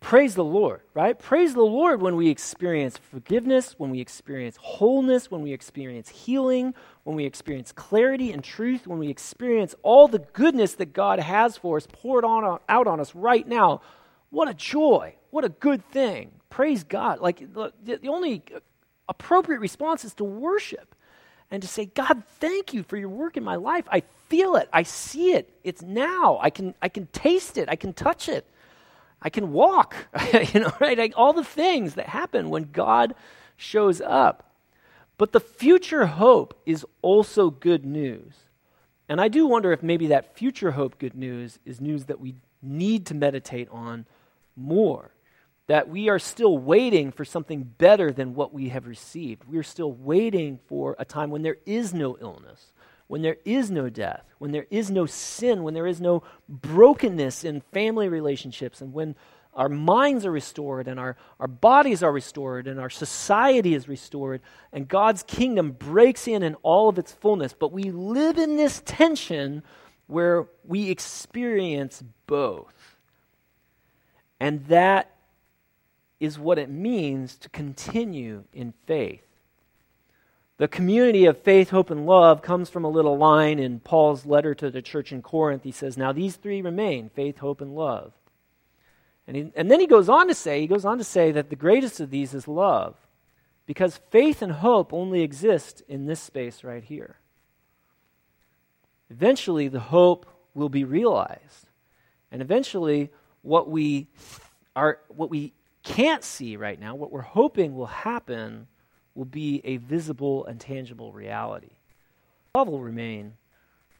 Praise 0.00 0.34
the 0.34 0.44
Lord, 0.44 0.80
right? 0.94 1.16
Praise 1.18 1.52
the 1.52 1.60
Lord 1.62 2.00
when 2.00 2.16
we 2.16 2.30
experience 2.30 2.96
forgiveness, 2.96 3.74
when 3.76 3.90
we 3.90 4.00
experience 4.00 4.56
wholeness, 4.58 5.30
when 5.30 5.42
we 5.42 5.52
experience 5.52 6.08
healing, 6.08 6.74
when 7.04 7.16
we 7.16 7.26
experience 7.26 7.70
clarity 7.70 8.32
and 8.32 8.42
truth, 8.42 8.86
when 8.86 8.98
we 8.98 9.08
experience 9.08 9.74
all 9.82 10.08
the 10.08 10.18
goodness 10.18 10.74
that 10.76 10.94
God 10.94 11.20
has 11.20 11.58
for 11.58 11.76
us 11.76 11.86
poured 11.86 12.24
on, 12.24 12.58
out 12.68 12.86
on 12.86 12.98
us 12.98 13.14
right 13.14 13.46
now. 13.46 13.82
What 14.30 14.48
a 14.48 14.54
joy. 14.54 15.14
What 15.30 15.44
a 15.44 15.50
good 15.50 15.84
thing. 15.90 16.32
Praise 16.48 16.82
God. 16.82 17.20
Like 17.20 17.52
the, 17.52 17.72
the 17.84 18.08
only 18.08 18.42
appropriate 19.06 19.60
response 19.60 20.04
is 20.06 20.14
to 20.14 20.24
worship 20.24 20.94
and 21.50 21.60
to 21.62 21.68
say, 21.68 21.84
God, 21.84 22.22
thank 22.38 22.72
you 22.72 22.84
for 22.84 22.96
your 22.96 23.08
work 23.10 23.36
in 23.36 23.44
my 23.44 23.56
life. 23.56 23.84
I 23.90 24.02
feel 24.28 24.56
it. 24.56 24.68
I 24.72 24.84
see 24.84 25.32
it. 25.32 25.52
It's 25.62 25.82
now. 25.82 26.38
I 26.40 26.48
can, 26.48 26.74
I 26.80 26.88
can 26.88 27.06
taste 27.08 27.58
it. 27.58 27.68
I 27.68 27.76
can 27.76 27.92
touch 27.92 28.28
it. 28.28 28.46
I 29.22 29.30
can 29.30 29.52
walk, 29.52 29.94
you 30.54 30.60
know, 30.60 30.72
right? 30.80 30.96
Like 30.96 31.14
all 31.16 31.32
the 31.32 31.44
things 31.44 31.94
that 31.94 32.06
happen 32.06 32.50
when 32.50 32.70
God 32.72 33.14
shows 33.56 34.00
up. 34.00 34.54
But 35.18 35.32
the 35.32 35.40
future 35.40 36.06
hope 36.06 36.58
is 36.64 36.86
also 37.02 37.50
good 37.50 37.84
news. 37.84 38.32
And 39.08 39.20
I 39.20 39.28
do 39.28 39.46
wonder 39.46 39.72
if 39.72 39.82
maybe 39.82 40.06
that 40.06 40.36
future 40.36 40.70
hope 40.70 40.98
good 40.98 41.14
news 41.14 41.58
is 41.66 41.80
news 41.80 42.04
that 42.04 42.20
we 42.20 42.36
need 42.62 43.06
to 43.06 43.14
meditate 43.14 43.68
on 43.70 44.06
more. 44.56 45.10
That 45.66 45.88
we 45.88 46.08
are 46.08 46.18
still 46.18 46.56
waiting 46.56 47.12
for 47.12 47.24
something 47.24 47.62
better 47.62 48.12
than 48.12 48.34
what 48.34 48.54
we 48.54 48.70
have 48.70 48.86
received. 48.86 49.44
We 49.44 49.58
are 49.58 49.62
still 49.62 49.92
waiting 49.92 50.58
for 50.68 50.96
a 50.98 51.04
time 51.04 51.30
when 51.30 51.42
there 51.42 51.58
is 51.66 51.92
no 51.92 52.16
illness, 52.18 52.72
when 53.10 53.22
there 53.22 53.38
is 53.44 53.72
no 53.72 53.90
death, 53.90 54.22
when 54.38 54.52
there 54.52 54.68
is 54.70 54.88
no 54.88 55.04
sin, 55.04 55.64
when 55.64 55.74
there 55.74 55.88
is 55.88 56.00
no 56.00 56.22
brokenness 56.48 57.42
in 57.42 57.60
family 57.60 58.08
relationships, 58.08 58.80
and 58.80 58.92
when 58.92 59.16
our 59.52 59.68
minds 59.68 60.24
are 60.24 60.30
restored 60.30 60.86
and 60.86 61.00
our, 61.00 61.16
our 61.40 61.48
bodies 61.48 62.04
are 62.04 62.12
restored 62.12 62.68
and 62.68 62.78
our 62.78 62.88
society 62.88 63.74
is 63.74 63.88
restored 63.88 64.40
and 64.72 64.86
God's 64.86 65.24
kingdom 65.24 65.72
breaks 65.72 66.28
in 66.28 66.44
in 66.44 66.54
all 66.62 66.88
of 66.88 67.00
its 67.00 67.10
fullness. 67.10 67.52
But 67.52 67.72
we 67.72 67.90
live 67.90 68.38
in 68.38 68.56
this 68.56 68.80
tension 68.84 69.64
where 70.06 70.46
we 70.64 70.88
experience 70.88 72.04
both. 72.28 72.96
And 74.38 74.64
that 74.66 75.16
is 76.20 76.38
what 76.38 76.60
it 76.60 76.70
means 76.70 77.36
to 77.38 77.48
continue 77.48 78.44
in 78.52 78.72
faith. 78.86 79.29
The 80.60 80.68
community 80.68 81.24
of 81.24 81.38
faith, 81.38 81.70
hope, 81.70 81.88
and 81.88 82.04
love 82.04 82.42
comes 82.42 82.68
from 82.68 82.84
a 82.84 82.90
little 82.90 83.16
line 83.16 83.58
in 83.58 83.80
Paul's 83.80 84.26
letter 84.26 84.54
to 84.56 84.70
the 84.70 84.82
church 84.82 85.10
in 85.10 85.22
Corinth. 85.22 85.62
He 85.62 85.72
says, 85.72 85.96
Now 85.96 86.12
these 86.12 86.36
three 86.36 86.60
remain 86.60 87.08
faith, 87.08 87.38
hope, 87.38 87.62
and 87.62 87.74
love. 87.74 88.12
And, 89.26 89.38
he, 89.38 89.52
and 89.56 89.70
then 89.70 89.80
he 89.80 89.86
goes 89.86 90.10
on 90.10 90.28
to 90.28 90.34
say, 90.34 90.60
he 90.60 90.66
goes 90.66 90.84
on 90.84 90.98
to 90.98 91.04
say 91.04 91.32
that 91.32 91.48
the 91.48 91.56
greatest 91.56 91.98
of 91.98 92.10
these 92.10 92.34
is 92.34 92.46
love. 92.46 92.94
Because 93.64 94.00
faith 94.10 94.42
and 94.42 94.52
hope 94.52 94.92
only 94.92 95.22
exist 95.22 95.82
in 95.88 96.04
this 96.04 96.20
space 96.20 96.62
right 96.62 96.84
here. 96.84 97.16
Eventually, 99.08 99.68
the 99.68 99.80
hope 99.80 100.26
will 100.52 100.68
be 100.68 100.84
realized. 100.84 101.70
And 102.30 102.42
eventually, 102.42 103.08
what 103.40 103.70
we, 103.70 104.08
are, 104.76 104.98
what 105.08 105.30
we 105.30 105.54
can't 105.84 106.22
see 106.22 106.58
right 106.58 106.78
now, 106.78 106.96
what 106.96 107.10
we're 107.10 107.22
hoping 107.22 107.74
will 107.74 107.86
happen, 107.86 108.66
will 109.20 109.26
be 109.26 109.60
a 109.64 109.76
visible 109.76 110.46
and 110.46 110.58
tangible 110.58 111.12
reality. 111.12 111.68
Love 112.54 112.68
will 112.68 112.80
remain 112.80 113.34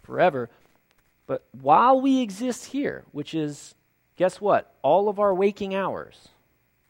forever. 0.02 0.48
But 1.26 1.44
while 1.52 2.00
we 2.00 2.22
exist 2.22 2.64
here, 2.64 3.04
which 3.12 3.34
is 3.34 3.74
guess 4.16 4.40
what? 4.40 4.72
All 4.80 5.10
of 5.10 5.20
our 5.20 5.34
waking 5.34 5.74
hours, 5.74 6.28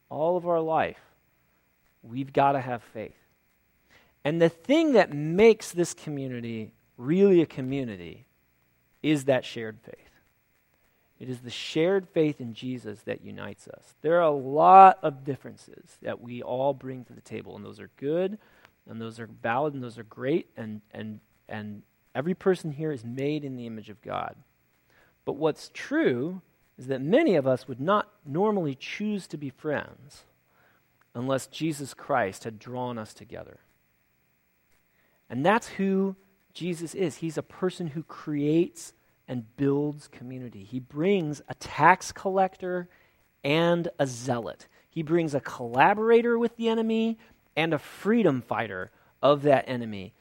all 0.08 0.36
of 0.36 0.46
our 0.46 0.60
life, 0.60 1.00
we've 2.04 2.32
got 2.32 2.52
to 2.52 2.60
have 2.60 2.84
faith. 2.84 3.18
And 4.24 4.40
the 4.40 4.48
thing 4.48 4.92
that 4.92 5.12
makes 5.12 5.72
this 5.72 5.92
community 5.92 6.70
really 6.96 7.42
a 7.42 7.46
community 7.46 8.26
is 9.02 9.24
that 9.24 9.44
shared 9.44 9.80
faith. 9.82 10.09
It 11.20 11.28
is 11.28 11.40
the 11.40 11.50
shared 11.50 12.08
faith 12.08 12.40
in 12.40 12.54
Jesus 12.54 13.02
that 13.02 13.22
unites 13.22 13.68
us. 13.68 13.94
There 14.00 14.16
are 14.16 14.22
a 14.22 14.30
lot 14.30 14.98
of 15.02 15.22
differences 15.22 15.98
that 16.00 16.20
we 16.20 16.42
all 16.42 16.72
bring 16.72 17.04
to 17.04 17.12
the 17.12 17.20
table, 17.20 17.54
and 17.54 17.64
those 17.64 17.78
are 17.78 17.90
good, 17.98 18.38
and 18.88 18.98
those 19.00 19.20
are 19.20 19.28
valid, 19.42 19.74
and 19.74 19.82
those 19.82 19.98
are 19.98 20.04
great, 20.04 20.48
and, 20.56 20.80
and, 20.92 21.20
and 21.46 21.82
every 22.14 22.34
person 22.34 22.72
here 22.72 22.90
is 22.90 23.04
made 23.04 23.44
in 23.44 23.56
the 23.56 23.66
image 23.66 23.90
of 23.90 24.00
God. 24.00 24.34
But 25.26 25.36
what's 25.36 25.70
true 25.74 26.40
is 26.78 26.86
that 26.86 27.02
many 27.02 27.36
of 27.36 27.46
us 27.46 27.68
would 27.68 27.80
not 27.80 28.08
normally 28.24 28.74
choose 28.74 29.26
to 29.26 29.36
be 29.36 29.50
friends 29.50 30.24
unless 31.14 31.46
Jesus 31.46 31.92
Christ 31.92 32.44
had 32.44 32.58
drawn 32.58 32.96
us 32.96 33.12
together. 33.12 33.58
And 35.28 35.44
that's 35.44 35.68
who 35.68 36.16
Jesus 36.54 36.94
is. 36.94 37.18
He's 37.18 37.36
a 37.36 37.42
person 37.42 37.88
who 37.88 38.02
creates 38.02 38.94
and 39.30 39.56
builds 39.56 40.08
community. 40.08 40.64
He 40.64 40.80
brings 40.80 41.40
a 41.48 41.54
tax 41.54 42.10
collector 42.10 42.88
and 43.44 43.88
a 44.00 44.06
zealot. 44.06 44.66
He 44.90 45.04
brings 45.04 45.34
a 45.34 45.40
collaborator 45.40 46.36
with 46.36 46.56
the 46.56 46.68
enemy 46.68 47.16
and 47.54 47.72
a 47.72 47.78
freedom 47.78 48.42
fighter 48.42 48.90
of 49.22 49.42
that 49.42 49.68
enemy 49.68 50.14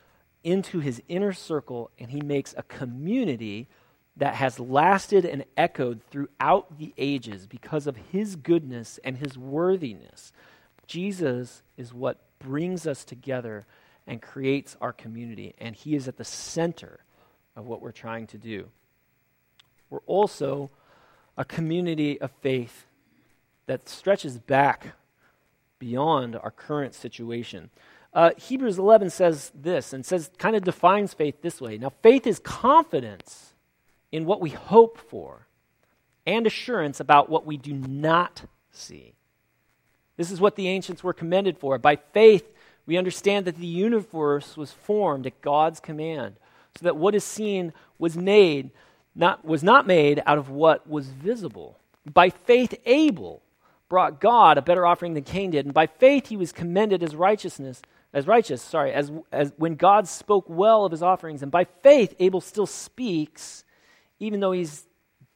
into 0.43 0.79
his 0.79 1.01
inner 1.07 1.33
circle, 1.33 1.89
and 1.97 2.11
he 2.11 2.21
makes 2.21 2.53
a 2.55 2.61
community 2.61 3.67
that 4.15 4.35
has 4.35 4.59
lasted 4.59 5.25
and 5.25 5.43
echoed 5.57 6.01
throughout 6.11 6.77
the 6.77 6.93
ages 6.95 7.47
because 7.47 7.87
of 7.87 7.97
his 8.11 8.35
goodness 8.35 8.99
and 9.03 9.17
his 9.17 9.35
worthiness. 9.35 10.31
Jesus 10.85 11.63
is 11.77 11.93
what 11.95 12.21
brings 12.37 12.85
us 12.85 13.03
together 13.03 13.65
and 14.05 14.21
creates 14.21 14.77
our 14.79 14.93
community, 14.93 15.55
and 15.57 15.75
he 15.75 15.95
is 15.95 16.07
at 16.07 16.17
the 16.17 16.23
center 16.23 16.99
of 17.55 17.65
what 17.65 17.81
we're 17.81 17.91
trying 17.91 18.27
to 18.27 18.37
do. 18.37 18.69
We're 19.89 20.00
also 20.05 20.69
a 21.38 21.46
community 21.46 22.19
of 22.19 22.31
faith 22.41 22.86
that 23.65 23.88
stretches 23.88 24.38
back 24.38 24.96
beyond 25.79 26.36
our 26.36 26.51
current 26.51 26.93
situation. 26.93 27.69
Uh, 28.13 28.31
Hebrews 28.38 28.79
11 28.79 29.10
says 29.12 29.51
this 29.55 29.93
and 29.93 30.05
says, 30.05 30.31
kind 30.38 30.55
of 30.55 30.63
defines 30.63 31.13
faith 31.13 31.41
this 31.41 31.62
way. 31.62 31.77
Now, 31.77 31.91
faith 32.01 32.25
is 32.25 32.39
confidence 32.39 33.53
in 34.12 34.25
what 34.25 34.41
we 34.41 34.50
hope 34.50 34.98
for 34.98 35.48
and 36.25 36.46
assurance 36.46 37.00
about 37.00 37.29
what 37.29 37.46
we 37.46 37.58
do 37.58 37.74
not 37.74 38.43
see. 38.72 39.13
This 40.17 40.31
is 40.31 40.41
what 40.41 40.55
the 40.55 40.67
ancients 40.67 41.03
were 41.03 41.13
commended 41.13 41.58
for. 41.58 41.77
By 41.77 41.96
faith, 41.96 42.51
we 42.86 42.98
understand 42.98 43.46
that 43.46 43.58
the 43.58 43.65
universe 43.65 44.58
was 44.58 44.72
formed 44.72 45.25
at 45.25 45.41
God's 45.41 45.79
command, 45.79 46.36
so 46.77 46.84
that 46.84 46.98
what 46.98 47.15
is 47.15 47.24
seen 47.24 47.72
was 47.98 48.17
made 48.17 48.72
not 49.19 49.45
was 49.45 49.63
not 49.63 49.85
made 49.85 50.23
out 50.25 50.38
of 50.38 50.49
what 50.49 50.89
was 50.89 51.09
visible. 51.09 51.77
By 52.11 52.29
faith 52.29 52.73
Abel 52.85 53.43
brought 53.88 54.19
God 54.19 54.57
a 54.57 54.61
better 54.61 54.85
offering 54.85 55.13
than 55.13 55.23
Cain 55.23 55.51
did, 55.51 55.65
and 55.65 55.73
by 55.73 55.85
faith 55.85 56.27
he 56.27 56.38
was 56.38 56.51
commended 56.51 57.03
as 57.03 57.15
righteousness 57.15 57.81
as 58.13 58.25
righteous, 58.25 58.61
sorry, 58.61 58.91
as, 58.91 59.11
as 59.31 59.53
when 59.57 59.75
God 59.75 60.07
spoke 60.07 60.45
well 60.47 60.85
of 60.85 60.91
his 60.91 61.03
offerings, 61.03 61.43
and 61.43 61.51
by 61.51 61.65
faith 61.83 62.15
Abel 62.19 62.41
still 62.41 62.65
speaks 62.65 63.63
even 64.19 64.39
though 64.39 64.51
he's 64.51 64.85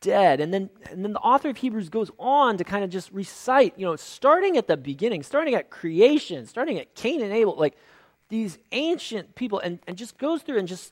dead. 0.02 0.42
And 0.42 0.54
then, 0.54 0.70
and 0.92 1.06
then 1.06 1.14
the 1.14 1.20
author 1.20 1.50
of 1.50 1.58
Hebrews 1.58 1.90
goes 1.90 2.12
on 2.20 2.58
to 2.58 2.64
kind 2.64 2.84
of 2.84 2.90
just 2.90 3.12
recite, 3.12 3.74
you 3.78 3.86
know, 3.86 3.96
starting 3.96 4.58
at 4.58 4.68
the 4.68 4.76
beginning, 4.76 5.24
starting 5.24 5.56
at 5.56 5.70
creation, 5.70 6.46
starting 6.46 6.78
at 6.80 6.94
Cain 6.96 7.22
and 7.22 7.32
Abel, 7.32 7.56
like 7.58 7.78
these 8.28 8.58
ancient 8.72 9.36
people, 9.36 9.60
and, 9.60 9.80
and 9.88 9.98
just 9.98 10.18
goes 10.18 10.42
through 10.42 10.58
and 10.58 10.68
just 10.68 10.92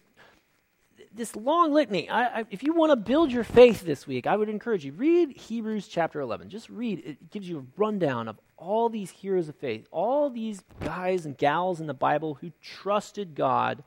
this 1.14 1.36
long 1.36 1.74
litany. 1.74 2.10
I, 2.10 2.40
I, 2.40 2.46
if 2.50 2.64
you 2.64 2.74
want 2.74 2.92
to 2.92 2.96
build 2.96 3.32
your 3.32 3.44
faith 3.44 3.82
this 3.82 4.08
week, 4.08 4.28
I 4.28 4.36
would 4.36 4.50
encourage 4.50 4.86
you 4.86 4.94
read 4.94 5.36
Hebrews 5.36 5.88
chapter 5.88 6.20
11. 6.20 6.50
Just 6.50 6.70
read. 6.70 7.02
It 7.06 7.32
gives 7.32 7.48
you 7.48 7.60
a 7.60 7.80
rundown 7.80 8.28
of 8.28 8.40
all 8.58 8.90
these 8.90 9.12
heroes 9.12 9.50
of 9.50 9.56
faith, 9.56 9.88
all 9.92 10.30
these 10.30 10.64
guys 10.80 11.26
and 11.26 11.38
gals 11.38 11.82
in 11.82 11.88
the 11.88 11.94
Bible 11.94 12.36
who 12.36 12.52
trusted 12.62 13.36
God 13.36 13.84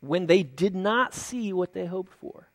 when 0.00 0.26
they 0.26 0.42
did 0.42 0.74
not 0.74 1.14
see 1.14 1.52
what 1.52 1.72
they 1.72 1.86
hoped 1.86 2.12
for 2.20 2.50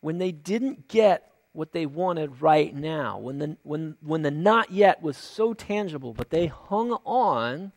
when 0.00 0.18
they 0.18 0.32
didn't 0.32 0.88
get 0.88 1.32
what 1.52 1.72
they 1.72 1.86
wanted 1.86 2.40
right 2.40 2.74
now, 2.74 3.18
when 3.18 3.38
the, 3.38 3.56
when, 3.62 3.96
when 4.00 4.22
the 4.22 4.30
not 4.30 4.70
yet 4.70 5.02
was 5.02 5.16
so 5.16 5.54
tangible, 5.54 6.12
but 6.12 6.30
they 6.30 6.46
hung 6.46 6.92
on 7.04 7.72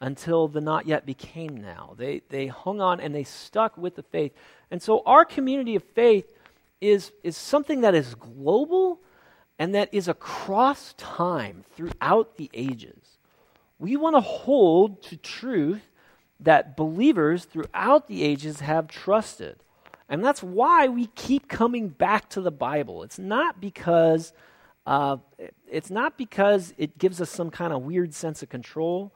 until 0.00 0.48
the 0.48 0.60
not 0.60 0.86
yet 0.86 1.04
became 1.04 1.56
now. 1.56 1.94
They, 1.96 2.22
they 2.28 2.46
hung 2.46 2.80
on 2.80 3.00
and 3.00 3.14
they 3.14 3.24
stuck 3.24 3.76
with 3.76 3.96
the 3.96 4.02
faith. 4.02 4.32
And 4.70 4.80
so 4.80 5.02
our 5.06 5.24
community 5.24 5.74
of 5.74 5.82
faith 5.82 6.26
is, 6.80 7.12
is 7.24 7.36
something 7.36 7.80
that 7.80 7.94
is 7.94 8.14
global 8.14 9.00
and 9.58 9.74
that 9.74 9.88
is 9.92 10.06
across 10.06 10.94
time 10.96 11.64
throughout 11.74 12.36
the 12.36 12.48
ages. 12.54 13.18
We 13.78 13.96
want 13.96 14.16
to 14.16 14.20
hold 14.20 15.02
to 15.04 15.16
truth 15.16 15.82
that 16.40 16.76
believers 16.76 17.44
throughout 17.44 18.06
the 18.06 18.22
ages 18.22 18.60
have 18.60 18.86
trusted. 18.86 19.56
And 20.08 20.24
that's 20.24 20.42
why 20.42 20.88
we 20.88 21.06
keep 21.14 21.48
coming 21.48 21.88
back 21.88 22.30
to 22.30 22.40
the 22.40 22.50
Bible. 22.50 23.02
It's 23.02 23.18
not 23.18 23.60
because 23.60 24.32
uh, 24.86 25.18
it's 25.70 25.90
not 25.90 26.16
because 26.16 26.72
it 26.78 26.96
gives 26.96 27.20
us 27.20 27.28
some 27.28 27.50
kind 27.50 27.74
of 27.74 27.82
weird 27.82 28.14
sense 28.14 28.42
of 28.42 28.48
control. 28.48 29.12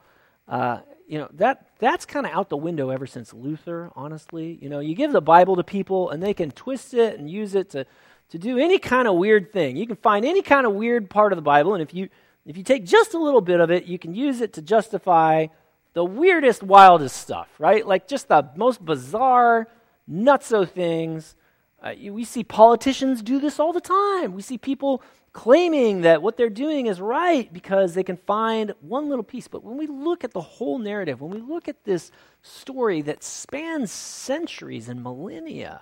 Uh, 0.47 0.79
you 1.07 1.19
know 1.19 1.27
that 1.33 1.67
that's 1.79 2.05
kind 2.05 2.25
of 2.25 2.31
out 2.31 2.49
the 2.49 2.57
window 2.57 2.89
ever 2.89 3.05
since 3.05 3.33
Luther. 3.33 3.91
Honestly, 3.95 4.57
you 4.61 4.69
know, 4.69 4.79
you 4.79 4.95
give 4.95 5.11
the 5.11 5.21
Bible 5.21 5.55
to 5.55 5.63
people 5.63 6.09
and 6.09 6.21
they 6.21 6.33
can 6.33 6.51
twist 6.51 6.93
it 6.93 7.19
and 7.19 7.29
use 7.29 7.55
it 7.55 7.69
to 7.71 7.85
to 8.29 8.37
do 8.37 8.57
any 8.57 8.79
kind 8.79 9.07
of 9.07 9.15
weird 9.15 9.53
thing. 9.53 9.77
You 9.77 9.85
can 9.85 9.97
find 9.97 10.25
any 10.25 10.41
kind 10.41 10.65
of 10.65 10.73
weird 10.73 11.09
part 11.09 11.31
of 11.31 11.37
the 11.37 11.43
Bible, 11.43 11.73
and 11.73 11.83
if 11.83 11.93
you 11.93 12.09
if 12.45 12.57
you 12.57 12.63
take 12.63 12.85
just 12.85 13.13
a 13.13 13.19
little 13.19 13.41
bit 13.41 13.59
of 13.59 13.71
it, 13.71 13.85
you 13.85 13.97
can 13.99 14.13
use 14.13 14.41
it 14.41 14.53
to 14.53 14.61
justify 14.61 15.47
the 15.93 16.03
weirdest, 16.03 16.63
wildest 16.63 17.15
stuff, 17.15 17.47
right? 17.59 17.85
Like 17.85 18.07
just 18.07 18.27
the 18.27 18.49
most 18.55 18.83
bizarre 18.83 19.67
nutso 20.09 20.67
things. 20.67 21.35
Uh, 21.83 21.93
we 22.11 22.23
see 22.23 22.43
politicians 22.43 23.21
do 23.21 23.39
this 23.39 23.59
all 23.59 23.73
the 23.73 23.81
time. 23.81 24.33
We 24.33 24.41
see 24.41 24.57
people 24.57 25.03
claiming 25.33 26.01
that 26.01 26.21
what 26.21 26.37
they're 26.37 26.49
doing 26.49 26.85
is 26.85 27.01
right 27.01 27.51
because 27.51 27.93
they 27.93 28.03
can 28.03 28.15
find 28.15 28.73
one 28.79 29.09
little 29.09 29.23
piece. 29.23 29.47
But 29.49 29.63
when 29.63 29.77
we 29.77 29.87
look 29.87 30.23
at 30.23 30.31
the 30.31 30.41
whole 30.41 30.79
narrative, 30.79 31.19
when 31.19 31.31
we 31.31 31.41
look 31.41 31.67
at 31.67 31.83
this 31.83 32.11
story 32.41 33.01
that 33.01 33.23
spans 33.23 33.91
centuries 33.91 34.87
and 34.87 35.03
millennia 35.03 35.81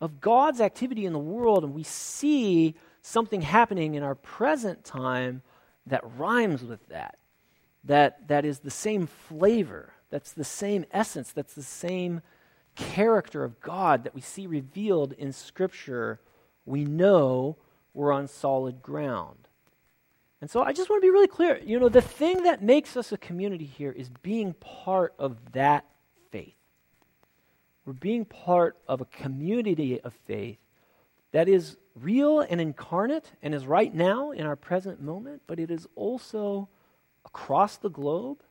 of 0.00 0.20
God's 0.20 0.60
activity 0.60 1.04
in 1.04 1.12
the 1.12 1.18
world, 1.18 1.64
and 1.64 1.74
we 1.74 1.82
see 1.82 2.74
something 3.02 3.42
happening 3.42 3.94
in 3.94 4.02
our 4.02 4.14
present 4.14 4.84
time 4.84 5.42
that 5.86 6.02
rhymes 6.16 6.62
with 6.62 6.86
that, 6.88 7.18
that, 7.84 8.28
that 8.28 8.44
is 8.44 8.60
the 8.60 8.70
same 8.70 9.06
flavor, 9.06 9.92
that's 10.10 10.32
the 10.32 10.44
same 10.44 10.84
essence, 10.90 11.32
that's 11.32 11.54
the 11.54 11.62
same 11.62 12.22
character 12.76 13.42
of 13.42 13.60
God 13.60 14.04
that 14.04 14.14
we 14.14 14.20
see 14.20 14.46
revealed 14.46 15.12
in 15.14 15.32
Scripture, 15.32 16.20
we 16.64 16.84
know 16.84 17.56
we're 17.94 18.12
on 18.12 18.28
solid 18.28 18.82
ground. 18.82 19.48
And 20.40 20.50
so 20.50 20.62
I 20.62 20.72
just 20.72 20.90
want 20.90 21.02
to 21.02 21.06
be 21.06 21.10
really 21.10 21.26
clear. 21.26 21.58
You 21.64 21.80
know, 21.80 21.88
the 21.88 22.02
thing 22.02 22.42
that 22.44 22.62
makes 22.62 22.96
us 22.96 23.10
a 23.10 23.18
community 23.18 23.64
here 23.64 23.90
is 23.90 24.10
being 24.22 24.52
part 24.54 25.14
of 25.18 25.38
that 25.52 25.86
faith. 26.30 26.54
We're 27.84 27.94
being 27.94 28.24
part 28.24 28.76
of 28.86 29.00
a 29.00 29.06
community 29.06 30.00
of 30.00 30.12
faith 30.26 30.58
that 31.32 31.48
is 31.48 31.78
real 31.94 32.40
and 32.40 32.60
incarnate 32.60 33.32
and 33.42 33.54
is 33.54 33.66
right 33.66 33.92
now 33.94 34.30
in 34.32 34.46
our 34.46 34.56
present 34.56 35.00
moment, 35.00 35.42
but 35.46 35.58
it 35.58 35.70
is 35.70 35.86
also 35.94 36.68
across 37.24 37.78
the 37.78 37.90
globe, 37.90 38.42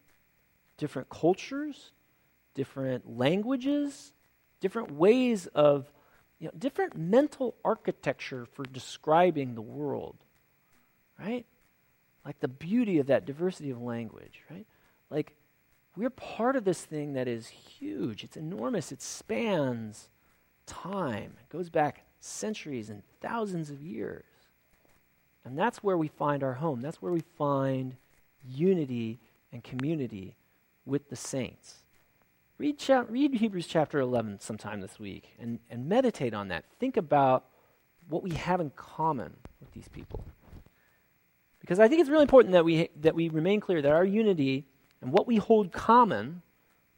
different 0.77 1.09
cultures, 1.09 1.91
different 2.55 3.17
languages, 3.17 4.13
different 4.65 4.89
ways 4.89 5.45
of, 5.53 5.91
you 6.39 6.47
know, 6.47 6.53
different 6.57 6.97
mental 6.97 7.53
architecture 7.63 8.47
for 8.53 8.63
describing 8.63 9.53
the 9.53 9.61
world, 9.61 10.15
right? 11.19 11.45
Like 12.25 12.39
the 12.39 12.47
beauty 12.47 12.97
of 12.97 13.05
that 13.05 13.27
diversity 13.27 13.69
of 13.69 13.79
language, 13.79 14.41
right? 14.49 14.65
Like 15.11 15.35
we're 15.95 16.09
part 16.09 16.55
of 16.55 16.63
this 16.63 16.83
thing 16.83 17.13
that 17.13 17.27
is 17.27 17.45
huge. 17.45 18.23
It's 18.23 18.37
enormous. 18.37 18.91
It 18.91 19.03
spans 19.03 20.09
time. 20.65 21.35
It 21.39 21.49
goes 21.55 21.69
back 21.69 22.03
centuries 22.19 22.89
and 22.89 23.03
thousands 23.21 23.69
of 23.69 23.83
years. 23.83 24.25
And 25.43 25.55
that's 25.55 25.83
where 25.83 25.95
we 25.95 26.07
find 26.07 26.41
our 26.41 26.55
home. 26.55 26.81
That's 26.81 27.03
where 27.03 27.11
we 27.11 27.21
find 27.37 27.97
unity 28.43 29.19
and 29.53 29.63
community 29.63 30.37
with 30.87 31.07
the 31.11 31.15
saints. 31.15 31.83
Read, 32.57 32.81
read 33.09 33.33
Hebrews 33.33 33.67
chapter 33.67 33.99
11 33.99 34.39
sometime 34.39 34.79
this 34.79 34.97
week 34.97 35.35
and, 35.39 35.59
and 35.69 35.89
meditate 35.89 36.33
on 36.33 36.47
that. 36.47 36.63
Think 36.79 36.95
about 36.95 37.45
what 38.07 38.23
we 38.23 38.31
have 38.31 38.61
in 38.61 38.69
common 38.71 39.35
with 39.59 39.73
these 39.73 39.89
people. 39.89 40.23
Because 41.59 41.79
I 41.79 41.87
think 41.87 41.99
it's 41.99 42.09
really 42.09 42.21
important 42.21 42.53
that 42.53 42.63
we, 42.63 42.89
that 43.01 43.13
we 43.13 43.27
remain 43.27 43.59
clear 43.59 43.81
that 43.81 43.91
our 43.91 44.05
unity 44.05 44.65
and 45.01 45.11
what 45.11 45.27
we 45.27 45.35
hold 45.35 45.73
common, 45.73 46.43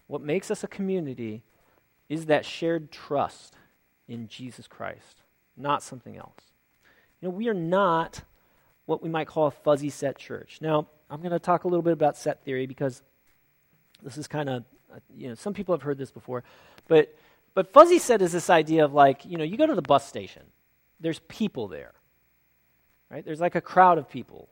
what 0.06 0.22
makes 0.22 0.52
us 0.52 0.64
a 0.64 0.68
community, 0.68 1.42
is 2.08 2.28
that 2.28 2.46
shared 2.46 2.92
trust 2.92 3.56
in 4.08 4.28
Jesus 4.28 4.68
Christ, 4.68 5.24
not 5.56 5.82
something 5.82 6.18
else. 6.18 6.52
You 7.20 7.30
know, 7.30 7.34
we 7.34 7.48
are 7.48 7.54
not 7.54 8.22
what 8.86 9.02
we 9.02 9.10
might 9.10 9.28
call 9.28 9.48
a 9.48 9.52
fuzzy 9.52 9.90
set 9.90 10.18
church. 10.18 10.60
Now, 10.62 10.88
I'm 11.10 11.20
going 11.22 11.32
to 11.32 11.40
talk 11.40 11.64
a 11.64 11.68
little 11.68 11.82
bit 11.82 11.94
about 11.94 12.16
set 12.16 12.44
theory 12.44 12.68
because 12.68 13.02
this 14.04 14.18
is 14.18 14.28
kind 14.28 14.50
of, 14.50 14.64
uh, 14.94 15.00
you 15.14 15.30
know, 15.30 15.36
some 15.36 15.54
people 15.54 15.74
have 15.76 15.82
heard 15.82 15.98
this 15.98 16.12
before. 16.12 16.44
But, 16.88 17.16
but 17.54 17.72
fuzzy 17.74 18.00
set 18.00 18.22
is 18.22 18.32
this 18.32 18.50
idea 18.50 18.86
of 18.86 18.94
like, 18.94 19.26
you 19.26 19.38
know, 19.38 19.44
you 19.44 19.58
go 19.58 19.66
to 19.66 19.76
the 19.76 19.82
bus 19.82 20.08
station, 20.08 20.44
there's 21.00 21.20
people 21.28 21.68
there, 21.68 21.94
right? 23.10 23.24
There's 23.24 23.42
like 23.42 23.56
a 23.56 23.62
crowd 23.62 23.98
of 23.98 24.10
people. 24.10 24.50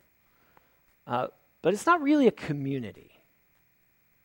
Uh, 1.08 1.28
but 1.62 1.74
it's 1.74 1.86
not 1.86 2.02
really 2.02 2.28
a 2.28 2.32
community, 2.32 3.12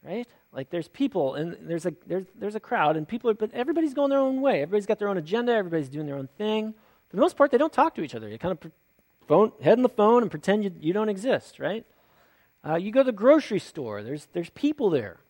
right? 0.04 0.26
Like 0.52 0.70
there's 0.70 0.88
people 0.88 1.36
and 1.36 1.56
there's 1.62 1.86
a 1.86 1.94
there's 2.06 2.26
there's 2.34 2.54
a 2.54 2.60
crowd 2.60 2.96
and 2.96 3.06
people 3.06 3.30
are 3.30 3.34
but 3.34 3.52
everybody's 3.54 3.94
going 3.94 4.10
their 4.10 4.18
own 4.18 4.40
way. 4.40 4.62
Everybody's 4.62 4.86
got 4.86 4.98
their 4.98 5.08
own 5.08 5.16
agenda. 5.16 5.52
Everybody's 5.52 5.88
doing 5.88 6.06
their 6.06 6.16
own 6.16 6.28
thing. 6.38 6.74
For 7.08 7.16
the 7.16 7.22
most 7.22 7.36
part, 7.36 7.50
they 7.50 7.58
don't 7.58 7.72
talk 7.72 7.94
to 7.94 8.02
each 8.02 8.14
other. 8.14 8.28
They 8.28 8.38
kind 8.38 8.52
of 8.52 8.72
phone 9.26 9.52
head 9.62 9.78
in 9.78 9.82
the 9.82 9.88
phone 9.88 10.22
and 10.22 10.30
pretend 10.30 10.64
you, 10.64 10.72
you 10.80 10.92
don't 10.92 11.08
exist, 11.08 11.58
right? 11.58 11.86
Uh, 12.66 12.74
you 12.74 12.90
go 12.90 13.00
to 13.00 13.04
the 13.04 13.12
grocery 13.12 13.58
store. 13.58 14.02
There's 14.02 14.26
there's 14.32 14.50
people 14.50 14.90
there. 14.90 15.20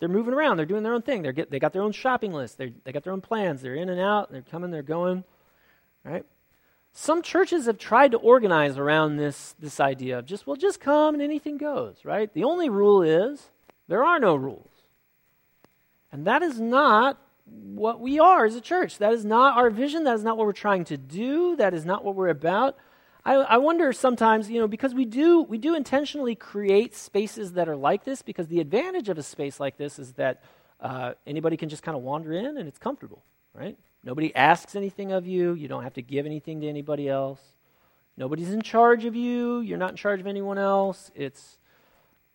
They're 0.00 0.08
they're 0.08 0.08
moving 0.08 0.34
around. 0.34 0.56
They're 0.56 0.66
doing 0.66 0.82
their 0.82 0.94
own 0.94 1.02
thing. 1.02 1.22
They 1.22 1.32
get 1.32 1.50
they 1.50 1.58
got 1.58 1.72
their 1.72 1.82
own 1.82 1.92
shopping 1.92 2.32
list. 2.32 2.58
They 2.58 2.72
they 2.84 2.92
got 2.92 3.04
their 3.04 3.12
own 3.12 3.20
plans. 3.20 3.62
They're 3.62 3.74
in 3.74 3.88
and 3.88 4.00
out. 4.00 4.32
They're 4.32 4.42
coming. 4.42 4.70
They're 4.70 4.82
going, 4.82 5.24
right? 6.04 6.24
Some 6.92 7.22
churches 7.22 7.66
have 7.66 7.78
tried 7.78 8.10
to 8.12 8.18
organize 8.18 8.76
around 8.76 9.16
this, 9.16 9.54
this 9.58 9.78
idea 9.78 10.18
of 10.18 10.26
just, 10.26 10.46
well, 10.46 10.56
just 10.56 10.80
come 10.80 11.14
and 11.14 11.22
anything 11.22 11.56
goes, 11.56 12.04
right? 12.04 12.32
The 12.32 12.44
only 12.44 12.68
rule 12.68 13.02
is 13.02 13.50
there 13.86 14.04
are 14.04 14.18
no 14.18 14.34
rules. 14.34 14.70
And 16.10 16.26
that 16.26 16.42
is 16.42 16.60
not 16.60 17.18
what 17.46 18.00
we 18.00 18.18
are 18.18 18.44
as 18.44 18.56
a 18.56 18.60
church. 18.60 18.98
That 18.98 19.12
is 19.12 19.24
not 19.24 19.56
our 19.56 19.70
vision. 19.70 20.04
That 20.04 20.16
is 20.16 20.24
not 20.24 20.36
what 20.36 20.46
we're 20.46 20.52
trying 20.52 20.84
to 20.86 20.96
do. 20.96 21.54
That 21.56 21.74
is 21.74 21.84
not 21.84 22.04
what 22.04 22.16
we're 22.16 22.28
about. 22.28 22.76
I, 23.24 23.34
I, 23.34 23.56
wonder 23.58 23.92
sometimes, 23.92 24.50
you 24.50 24.60
know, 24.60 24.68
because 24.68 24.94
we 24.94 25.04
do 25.04 25.42
we 25.42 25.58
do 25.58 25.74
intentionally 25.74 26.34
create 26.34 26.94
spaces 26.94 27.52
that 27.52 27.68
are 27.68 27.76
like 27.76 28.04
this. 28.04 28.22
Because 28.22 28.48
the 28.48 28.60
advantage 28.60 29.08
of 29.08 29.18
a 29.18 29.22
space 29.22 29.60
like 29.60 29.76
this 29.76 29.98
is 29.98 30.12
that 30.14 30.42
uh, 30.80 31.12
anybody 31.26 31.56
can 31.56 31.68
just 31.68 31.82
kind 31.82 31.96
of 31.96 32.02
wander 32.02 32.32
in 32.32 32.56
and 32.56 32.66
it's 32.66 32.78
comfortable, 32.78 33.22
right? 33.54 33.76
Nobody 34.02 34.34
asks 34.34 34.74
anything 34.74 35.12
of 35.12 35.26
you. 35.26 35.52
You 35.54 35.68
don't 35.68 35.82
have 35.82 35.94
to 35.94 36.02
give 36.02 36.24
anything 36.24 36.60
to 36.62 36.68
anybody 36.68 37.08
else. 37.08 37.40
Nobody's 38.16 38.52
in 38.52 38.62
charge 38.62 39.04
of 39.04 39.14
you. 39.14 39.60
You're 39.60 39.78
not 39.78 39.90
in 39.90 39.96
charge 39.96 40.20
of 40.20 40.26
anyone 40.26 40.58
else. 40.58 41.10
It's, 41.14 41.58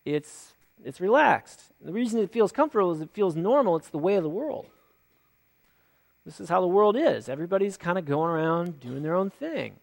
it's, 0.03 0.53
it's 0.83 1.01
relaxed. 1.01 1.61
The 1.83 1.93
reason 1.93 2.19
it 2.19 2.31
feels 2.31 2.51
comfortable 2.51 2.91
is 2.91 3.01
it 3.01 3.09
feels 3.13 3.35
normal. 3.35 3.75
It's 3.75 3.89
the 3.89 3.97
way 3.97 4.15
of 4.15 4.23
the 4.23 4.29
world. 4.29 4.67
This 6.25 6.39
is 6.39 6.49
how 6.49 6.61
the 6.61 6.67
world 6.67 6.95
is. 6.95 7.29
Everybody's 7.29 7.77
kind 7.77 7.97
of 7.97 8.05
going 8.05 8.31
around 8.31 8.79
doing 8.79 9.03
their 9.03 9.15
own 9.15 9.29
thing. 9.29 9.75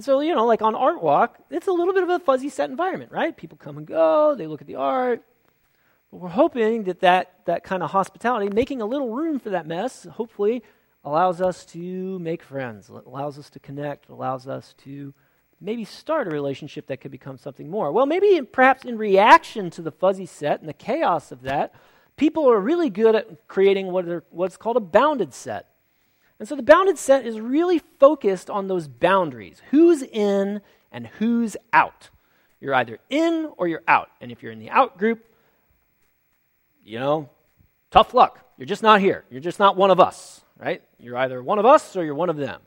And 0.00 0.04
so, 0.06 0.20
you 0.20 0.34
know, 0.34 0.46
like 0.46 0.62
on 0.62 0.74
Art 0.74 1.02
Walk, 1.02 1.36
it's 1.50 1.66
a 1.66 1.72
little 1.72 1.92
bit 1.92 2.02
of 2.02 2.08
a 2.08 2.18
fuzzy 2.18 2.48
set 2.48 2.70
environment, 2.70 3.12
right? 3.12 3.36
People 3.36 3.58
come 3.58 3.76
and 3.76 3.86
go, 3.86 4.34
they 4.34 4.46
look 4.46 4.62
at 4.62 4.66
the 4.66 4.76
art. 4.76 5.22
But 6.10 6.20
we're 6.20 6.28
hoping 6.30 6.84
that 6.84 7.00
that, 7.00 7.40
that 7.44 7.64
kind 7.64 7.82
of 7.82 7.90
hospitality, 7.90 8.48
making 8.48 8.80
a 8.80 8.86
little 8.86 9.10
room 9.10 9.38
for 9.38 9.50
that 9.50 9.66
mess, 9.66 10.04
hopefully 10.04 10.62
allows 11.04 11.42
us 11.42 11.66
to 11.66 12.18
make 12.18 12.42
friends, 12.42 12.88
allows 12.88 13.38
us 13.38 13.50
to 13.50 13.60
connect, 13.60 14.08
allows 14.08 14.48
us 14.48 14.74
to 14.84 15.12
maybe 15.60 15.84
start 15.84 16.26
a 16.26 16.30
relationship 16.30 16.86
that 16.86 17.02
could 17.02 17.10
become 17.10 17.36
something 17.36 17.68
more. 17.68 17.92
Well, 17.92 18.06
maybe 18.06 18.38
in, 18.38 18.46
perhaps 18.46 18.86
in 18.86 18.96
reaction 18.96 19.68
to 19.68 19.82
the 19.82 19.92
fuzzy 19.92 20.24
set 20.24 20.60
and 20.60 20.68
the 20.70 20.72
chaos 20.72 21.30
of 21.30 21.42
that, 21.42 21.74
people 22.16 22.50
are 22.50 22.58
really 22.58 22.88
good 22.88 23.14
at 23.14 23.48
creating 23.48 23.88
what 23.88 24.08
are, 24.08 24.24
what's 24.30 24.56
called 24.56 24.78
a 24.78 24.80
bounded 24.80 25.34
set. 25.34 25.69
And 26.40 26.48
so 26.48 26.56
the 26.56 26.62
bounded 26.62 26.98
set 26.98 27.24
is 27.24 27.38
really 27.38 27.78
focused 27.78 28.50
on 28.50 28.66
those 28.66 28.88
boundaries 28.88 29.62
who's 29.70 30.02
in 30.02 30.60
and 30.90 31.06
who's 31.06 31.56
out. 31.72 32.10
You're 32.60 32.74
either 32.74 32.98
in 33.08 33.52
or 33.56 33.68
you're 33.68 33.84
out. 33.86 34.08
And 34.20 34.32
if 34.32 34.42
you're 34.42 34.50
in 34.50 34.58
the 34.58 34.70
out 34.70 34.98
group, 34.98 35.24
you 36.84 36.98
know, 36.98 37.28
tough 37.92 38.14
luck. 38.14 38.44
You're 38.58 38.66
just 38.66 38.82
not 38.82 39.00
here. 39.00 39.24
You're 39.30 39.40
just 39.40 39.60
not 39.60 39.76
one 39.76 39.92
of 39.92 40.00
us 40.00 40.42
right? 40.60 40.82
You're 40.98 41.16
either 41.16 41.42
one 41.42 41.58
of 41.58 41.66
us 41.66 41.96
or 41.96 42.04
you're 42.04 42.14
one 42.14 42.30
of 42.30 42.36
them. 42.36 42.60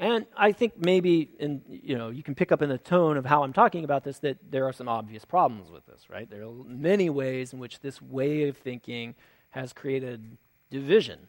And 0.00 0.26
I 0.36 0.52
think 0.52 0.74
maybe 0.78 1.28
in, 1.40 1.60
you 1.68 1.98
know, 1.98 2.10
you 2.10 2.22
can 2.22 2.36
pick 2.36 2.52
up 2.52 2.62
in 2.62 2.68
the 2.68 2.78
tone 2.78 3.16
of 3.16 3.26
how 3.26 3.42
I'm 3.42 3.52
talking 3.52 3.82
about 3.82 4.04
this 4.04 4.20
that 4.20 4.38
there 4.48 4.64
are 4.64 4.72
some 4.72 4.88
obvious 4.88 5.24
problems 5.24 5.72
with 5.72 5.84
this, 5.86 6.08
right? 6.08 6.30
There 6.30 6.44
are 6.44 6.52
many 6.64 7.10
ways 7.10 7.52
in 7.52 7.58
which 7.58 7.80
this 7.80 8.00
way 8.00 8.48
of 8.48 8.56
thinking 8.56 9.16
has 9.50 9.72
created 9.72 10.38
division 10.70 11.28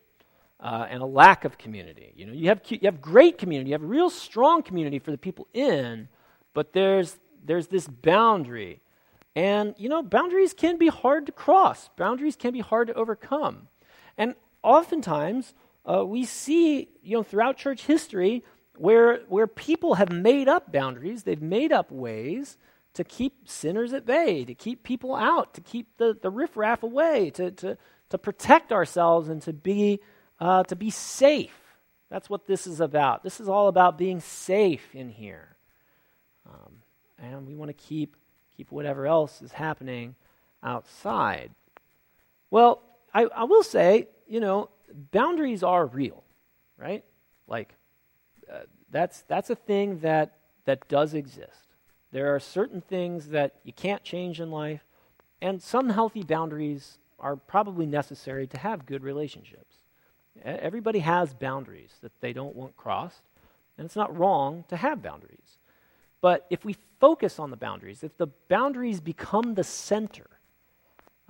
uh, 0.59 0.87
and 0.89 1.01
a 1.01 1.05
lack 1.05 1.45
of 1.45 1.57
community. 1.57 2.13
You 2.15 2.25
know, 2.25 2.33
you 2.33 2.49
have, 2.49 2.61
you 2.69 2.79
have 2.83 3.01
great 3.01 3.37
community, 3.37 3.69
you 3.69 3.73
have 3.73 3.83
real 3.83 4.09
strong 4.09 4.61
community 4.61 4.99
for 4.99 5.11
the 5.11 5.17
people 5.17 5.47
in, 5.53 6.09
but 6.53 6.73
there's, 6.73 7.17
there's 7.45 7.67
this 7.67 7.87
boundary. 7.87 8.81
And, 9.35 9.73
you 9.77 9.87
know, 9.87 10.03
boundaries 10.03 10.53
can 10.53 10.77
be 10.77 10.87
hard 10.87 11.25
to 11.27 11.31
cross, 11.31 11.89
boundaries 11.95 12.35
can 12.35 12.51
be 12.53 12.59
hard 12.59 12.87
to 12.87 12.93
overcome. 12.93 13.67
And 14.17 14.35
oftentimes, 14.63 15.53
uh, 15.85 16.05
we 16.05 16.25
see, 16.25 16.89
you 17.01 17.15
know, 17.15 17.23
throughout 17.23 17.57
church 17.57 17.85
history 17.85 18.43
where, 18.75 19.21
where 19.27 19.47
people 19.47 19.95
have 19.95 20.11
made 20.11 20.47
up 20.47 20.71
boundaries, 20.71 21.23
they've 21.23 21.41
made 21.41 21.71
up 21.71 21.91
ways 21.91 22.57
to 22.93 23.03
keep 23.03 23.47
sinners 23.47 23.93
at 23.93 24.05
bay, 24.05 24.43
to 24.43 24.53
keep 24.53 24.83
people 24.83 25.15
out, 25.15 25.53
to 25.53 25.61
keep 25.61 25.87
the, 25.97 26.17
the 26.21 26.29
riffraff 26.29 26.83
away, 26.83 27.29
to, 27.29 27.51
to, 27.51 27.77
to 28.09 28.17
protect 28.17 28.71
ourselves 28.71 29.29
and 29.29 29.41
to 29.43 29.53
be, 29.53 29.99
uh, 30.39 30.63
to 30.63 30.75
be 30.75 30.89
safe. 30.89 31.55
That's 32.09 32.29
what 32.29 32.47
this 32.47 32.65
is 32.65 32.79
about. 32.79 33.23
This 33.23 33.39
is 33.39 33.47
all 33.47 33.67
about 33.67 33.97
being 33.97 34.19
safe 34.19 34.95
in 34.95 35.09
here. 35.09 35.55
Um, 36.47 36.73
and 37.19 37.47
we 37.47 37.55
want 37.55 37.69
to 37.69 37.73
keep, 37.73 38.15
keep 38.55 38.71
whatever 38.71 39.05
else 39.05 39.41
is 39.41 39.51
happening 39.51 40.15
outside. 40.63 41.51
Well, 42.49 42.81
I, 43.13 43.25
I 43.25 43.43
will 43.43 43.63
say, 43.63 44.07
you 44.27 44.39
know, 44.39 44.69
boundaries 45.11 45.63
are 45.63 45.85
real, 45.85 46.23
right? 46.77 47.03
Like, 47.47 47.75
uh, 48.51 48.61
that's, 48.89 49.21
that's 49.27 49.49
a 49.49 49.55
thing 49.55 49.99
that, 49.99 50.37
that 50.65 50.87
does 50.87 51.13
exist. 51.13 51.67
There 52.11 52.33
are 52.33 52.39
certain 52.39 52.81
things 52.81 53.27
that 53.29 53.55
you 53.63 53.73
can't 53.73 54.03
change 54.03 54.39
in 54.39 54.49
life, 54.49 54.83
and 55.41 55.61
some 55.61 55.89
healthy 55.89 56.23
boundaries 56.23 56.97
are 57.19 57.35
probably 57.35 57.85
necessary 57.85 58.47
to 58.47 58.57
have 58.57 58.85
good 58.85 59.03
relationships. 59.03 59.68
Everybody 60.43 60.99
has 60.99 61.33
boundaries 61.33 61.93
that 62.01 62.11
they 62.21 62.33
don't 62.33 62.55
want 62.55 62.75
crossed, 62.77 63.23
and 63.77 63.85
it's 63.85 63.95
not 63.95 64.15
wrong 64.17 64.65
to 64.69 64.77
have 64.77 65.01
boundaries. 65.01 65.57
But 66.21 66.45
if 66.49 66.65
we 66.65 66.75
focus 66.99 67.39
on 67.39 67.49
the 67.49 67.57
boundaries, 67.57 68.03
if 68.03 68.17
the 68.17 68.27
boundaries 68.47 68.99
become 68.99 69.55
the 69.55 69.63
center 69.63 70.27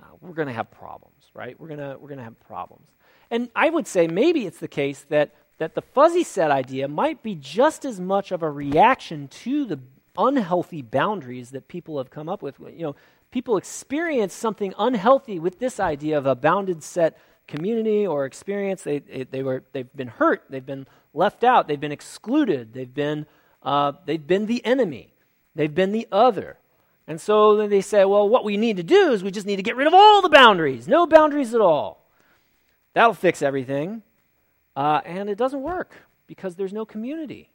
uh, 0.02 0.06
we're 0.20 0.32
going 0.32 0.48
to 0.48 0.54
have 0.54 0.70
problems, 0.70 1.30
right? 1.34 1.58
We're 1.58 1.68
going 1.68 2.00
we're 2.00 2.08
gonna 2.08 2.24
have 2.24 2.38
problems. 2.40 2.88
And 3.30 3.48
I 3.54 3.70
would 3.70 3.86
say 3.86 4.06
maybe 4.06 4.46
it's 4.46 4.58
the 4.58 4.68
case 4.68 5.04
that, 5.08 5.34
that 5.58 5.74
the 5.74 5.82
fuzzy 5.82 6.24
set 6.24 6.50
idea 6.50 6.88
might 6.88 7.22
be 7.22 7.34
just 7.34 7.84
as 7.84 8.00
much 8.00 8.32
of 8.32 8.42
a 8.42 8.50
reaction 8.50 9.28
to 9.28 9.64
the 9.64 9.78
unhealthy 10.16 10.82
boundaries 10.82 11.50
that 11.50 11.68
people 11.68 11.98
have 11.98 12.10
come 12.10 12.28
up 12.28 12.42
with. 12.42 12.58
You 12.58 12.82
know, 12.82 12.96
people 13.30 13.56
experience 13.56 14.34
something 14.34 14.74
unhealthy 14.78 15.38
with 15.38 15.58
this 15.58 15.78
idea 15.78 16.18
of 16.18 16.26
a 16.26 16.34
bounded 16.34 16.82
set 16.82 17.18
community 17.50 18.06
or 18.06 18.24
experience. 18.24 18.82
They, 18.82 19.00
they, 19.00 19.42
were, 19.42 19.64
they've 19.72 19.92
been 19.94 20.08
hurt, 20.08 20.44
they've 20.48 20.64
been 20.64 20.86
left 21.12 21.44
out, 21.44 21.68
they've 21.68 21.80
been 21.80 21.92
excluded, 21.92 22.72
they've 22.72 22.92
been, 22.92 23.26
uh, 23.62 23.92
they've 24.06 24.26
been 24.26 24.46
the 24.46 24.64
enemy, 24.64 25.12
they've 25.54 25.74
been 25.74 25.92
the 25.92 26.08
other. 26.10 26.56
And 27.06 27.20
so 27.20 27.56
then 27.56 27.70
they 27.70 27.80
say, 27.80 28.04
well, 28.04 28.28
what 28.28 28.44
we 28.44 28.56
need 28.56 28.76
to 28.76 28.82
do 28.82 29.12
is 29.12 29.22
we 29.22 29.30
just 29.30 29.46
need 29.46 29.56
to 29.56 29.62
get 29.62 29.76
rid 29.76 29.86
of 29.86 29.94
all 29.94 30.22
the 30.22 30.28
boundaries, 30.28 30.86
no 30.88 31.06
boundaries 31.06 31.52
at 31.54 31.60
all. 31.60 32.06
That'll 32.94 33.14
fix 33.14 33.42
everything. 33.42 34.02
Uh, 34.76 35.00
and 35.04 35.28
it 35.28 35.36
doesn't 35.36 35.62
work 35.62 35.92
because 36.26 36.54
there's 36.54 36.72
no 36.72 36.84
community. 36.84 37.50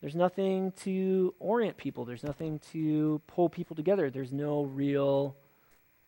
There's 0.00 0.14
nothing 0.14 0.72
to 0.82 1.34
orient 1.38 1.76
people. 1.76 2.04
There's 2.04 2.22
nothing 2.24 2.60
to 2.72 3.20
pull 3.26 3.48
people 3.48 3.76
together. 3.76 4.10
There's 4.10 4.32
no 4.32 4.64
real. 4.64 5.36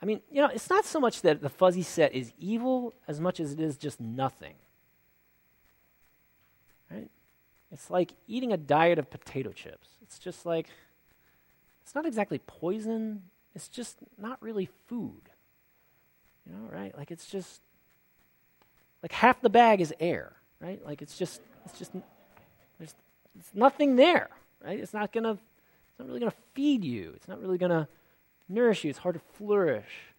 I 0.03 0.05
mean, 0.05 0.21
you 0.33 0.43
know, 0.43 0.49
it's 0.49 0.69
not 0.69 0.85
so 0.85 0.99
much 0.99 1.23
that 1.23 1.41
the 1.41 1.49
fuzzy 1.49 1.83
set 1.83 2.13
is 2.13 2.33
evil 2.41 2.93
as 3.07 3.21
much 3.21 3.39
as 3.39 3.53
it 3.53 3.61
is 3.61 3.77
just 3.77 4.01
nothing. 4.01 4.55
Right? 6.91 7.09
It's 7.71 7.89
like 7.89 8.13
eating 8.27 8.53
a 8.53 8.57
diet 8.57 8.99
of 8.99 9.09
potato 9.11 9.53
chips. 9.53 9.89
It's 10.03 10.19
just 10.19 10.45
like, 10.45 10.67
it's 11.85 11.95
not 11.95 12.05
exactly 12.05 12.41
poison, 12.47 13.23
it's 13.55 13.69
just 13.69 13.99
not 14.19 14.43
really 14.43 14.69
food. 14.89 15.31
You 16.47 16.53
know, 16.53 16.69
right? 16.73 16.97
Like 16.99 17.13
it's 17.13 17.31
just, 17.31 17.61
like 19.05 19.13
half 19.13 19.41
the 19.41 19.51
bag 19.51 19.81
is 19.81 19.95
air, 20.01 20.33
right? 20.61 20.85
Like 20.85 21.01
it's 21.01 21.17
just, 21.17 21.41
it's 21.65 21.79
just, 21.79 21.93
there's 22.79 22.95
it's 23.39 23.51
nothing 23.55 23.95
there, 23.95 24.31
right? 24.65 24.81
It's 24.81 24.93
not 24.93 25.13
gonna, 25.13 25.33
it's 25.33 25.99
not 25.99 26.09
really 26.09 26.19
gonna 26.19 26.35
feed 26.55 26.85
you. 26.85 27.13
It's 27.15 27.29
not 27.29 27.41
really 27.41 27.59
gonna 27.59 27.87
nourish 28.53 28.85
you. 28.85 28.91
It's 28.91 29.01
hard 29.01 29.15
to 29.15 29.21
flourish. 29.35 30.13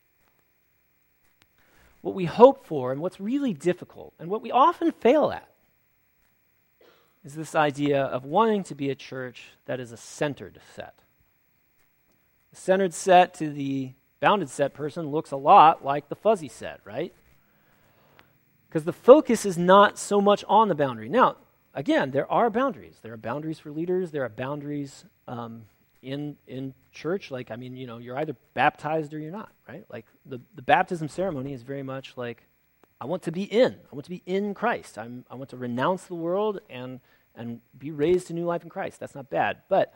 What 2.02 2.16
we 2.16 2.26
hope 2.26 2.66
for 2.66 2.92
and 2.92 3.02
what's 3.02 3.20
really 3.20 3.54
difficult 3.54 4.14
and 4.20 4.30
what 4.30 4.42
we 4.42 4.52
often 4.52 4.92
fail 4.92 5.32
at 5.32 5.48
is 7.24 7.36
this 7.36 7.56
idea 7.56 8.02
of 8.04 8.26
wanting 8.26 8.64
to 8.66 8.76
be 8.76 8.90
a 8.90 8.96
church 8.96 9.46
that 9.66 9.80
is 9.80 9.92
a 9.92 9.98
centered 9.98 10.60
set. 10.76 11.00
A 12.52 12.56
centered 12.56 12.94
set 12.94 13.34
to 13.36 13.50
the 13.50 13.94
bounded 14.20 14.50
set 14.50 14.74
person 14.74 15.08
looks 15.08 15.32
a 15.32 15.38
lot 15.38 15.84
like 15.84 16.10
the 16.10 16.16
fuzzy 16.16 16.50
set, 16.50 16.82
right? 16.84 17.14
Because 18.68 18.84
the 18.84 18.94
focus 18.94 19.46
is 19.46 19.58
not 19.58 19.98
so 19.98 20.20
much 20.20 20.44
on 20.48 20.68
the 20.68 20.76
boundary. 20.76 21.08
Now, 21.08 21.38
again, 21.74 22.12
there 22.12 22.30
are 22.32 22.50
boundaries. 22.50 22.98
There 23.02 23.14
are 23.14 23.18
boundaries 23.18 23.60
for 23.60 23.72
leaders. 23.72 24.12
There 24.12 24.24
are 24.24 24.30
boundaries 24.30 25.06
um, 25.28 25.64
in 26.04 26.38
in 26.48 26.74
church. 26.92 27.32
Like, 27.32 27.52
I 27.52 27.56
mean, 27.56 27.76
you 27.76 27.88
know, 27.88 27.98
you're 27.98 28.18
either 28.18 28.36
baptized 28.54 29.14
or 29.14 29.20
you're 29.20 29.32
not, 29.32 29.52
right? 29.68 29.86
Like 29.90 30.06
the 30.26 30.40
the 30.56 30.62
baptism 30.62 31.08
ceremony 31.08 31.54
is 31.54 31.64
very 31.64 31.84
much 31.84 32.14
like, 32.18 32.44
I 33.02 33.06
want 33.06 33.24
to 33.24 33.32
be 33.32 33.44
in. 33.44 33.74
I 33.74 33.96
want 33.96 34.06
to 34.06 34.12
be 34.12 34.22
in 34.26 34.54
Christ. 34.54 34.98
I'm, 34.98 35.26
I 35.30 35.36
want 35.36 35.50
to 35.50 35.58
renounce 35.58 36.04
the 36.06 36.16
world 36.16 36.60
and 36.70 37.00
and 37.36 37.62
be 37.78 37.92
raised 37.92 38.28
to 38.28 38.34
new 38.34 38.46
life 38.46 38.64
in 38.64 38.70
Christ. 38.70 39.00
That's 39.00 39.16
not 39.16 39.30
bad, 39.30 39.58
but 39.70 39.94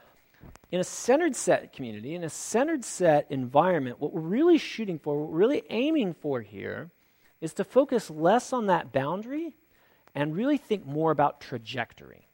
in 0.71 0.79
a 0.79 0.83
centered 0.83 1.35
set 1.35 1.73
community, 1.73 2.15
in 2.15 2.23
a 2.23 2.29
centered 2.29 2.83
set 2.83 3.27
environment, 3.29 3.99
what 3.99 4.13
we're 4.13 4.21
really 4.21 4.57
shooting 4.57 4.99
for, 4.99 5.19
what 5.19 5.29
we're 5.29 5.37
really 5.37 5.63
aiming 5.69 6.13
for 6.13 6.41
here, 6.41 6.89
is 7.41 7.53
to 7.53 7.63
focus 7.63 8.09
less 8.09 8.53
on 8.53 8.67
that 8.67 8.91
boundary 8.91 9.55
and 10.15 10.35
really 10.35 10.57
think 10.57 10.85
more 10.85 11.11
about 11.11 11.39
trajectory. 11.39 12.27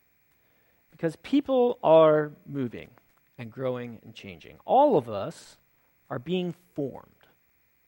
Because 0.91 1.15
people 1.17 1.79
are 1.83 2.31
moving 2.45 2.89
and 3.37 3.51
growing 3.51 3.99
and 4.03 4.13
changing. 4.13 4.57
All 4.65 4.97
of 4.97 5.09
us 5.09 5.57
are 6.09 6.19
being 6.19 6.53
formed, 6.75 7.07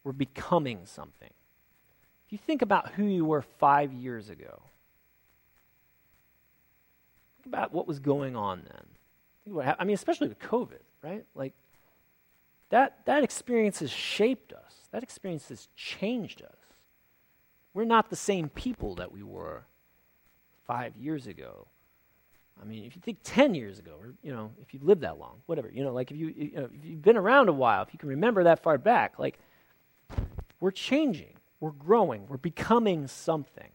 we're 0.03 0.11
becoming 0.11 0.85
something. 0.85 1.31
If 2.25 2.31
you 2.31 2.37
think 2.37 2.61
about 2.61 2.93
who 2.93 3.05
you 3.05 3.23
were 3.23 3.43
five 3.43 3.93
years 3.93 4.29
ago, 4.29 4.63
think 7.37 7.45
about 7.45 7.71
what 7.71 7.87
was 7.87 7.99
going 7.99 8.35
on 8.35 8.63
then. 8.63 9.65
I 9.77 9.83
mean, 9.83 9.93
especially 9.93 10.27
with 10.27 10.39
COVID, 10.39 10.81
right? 11.03 11.23
Like, 11.35 11.53
that, 12.69 13.05
that 13.05 13.23
experience 13.23 13.79
has 13.79 13.91
shaped 13.91 14.51
us, 14.53 14.73
that 14.91 15.03
experience 15.03 15.49
has 15.49 15.67
changed 15.75 16.41
us. 16.41 16.57
We're 17.75 17.85
not 17.85 18.09
the 18.09 18.15
same 18.15 18.49
people 18.49 18.95
that 18.95 19.11
we 19.11 19.21
were 19.21 19.65
five 20.65 20.97
years 20.97 21.27
ago. 21.27 21.67
I 22.61 22.65
mean, 22.65 22.85
if 22.85 22.95
you 22.95 23.01
think 23.01 23.19
10 23.23 23.53
years 23.53 23.79
ago, 23.79 23.93
or, 23.99 24.13
you 24.23 24.33
know, 24.33 24.51
if 24.61 24.73
you've 24.73 24.83
lived 24.83 25.01
that 25.01 25.19
long, 25.19 25.41
whatever, 25.45 25.69
you 25.71 25.83
know, 25.83 25.91
like 25.91 26.11
if, 26.11 26.17
you, 26.17 26.33
you 26.35 26.51
know, 26.55 26.69
if 26.73 26.85
you've 26.85 27.01
been 27.01 27.17
around 27.17 27.49
a 27.49 27.53
while, 27.53 27.83
if 27.83 27.93
you 27.93 27.99
can 27.99 28.09
remember 28.09 28.43
that 28.45 28.63
far 28.63 28.77
back, 28.77 29.19
like, 29.19 29.37
we're 30.59 30.71
changing, 30.71 31.33
we're 31.59 31.71
growing, 31.71 32.27
we're 32.27 32.37
becoming 32.37 33.07
something. 33.07 33.69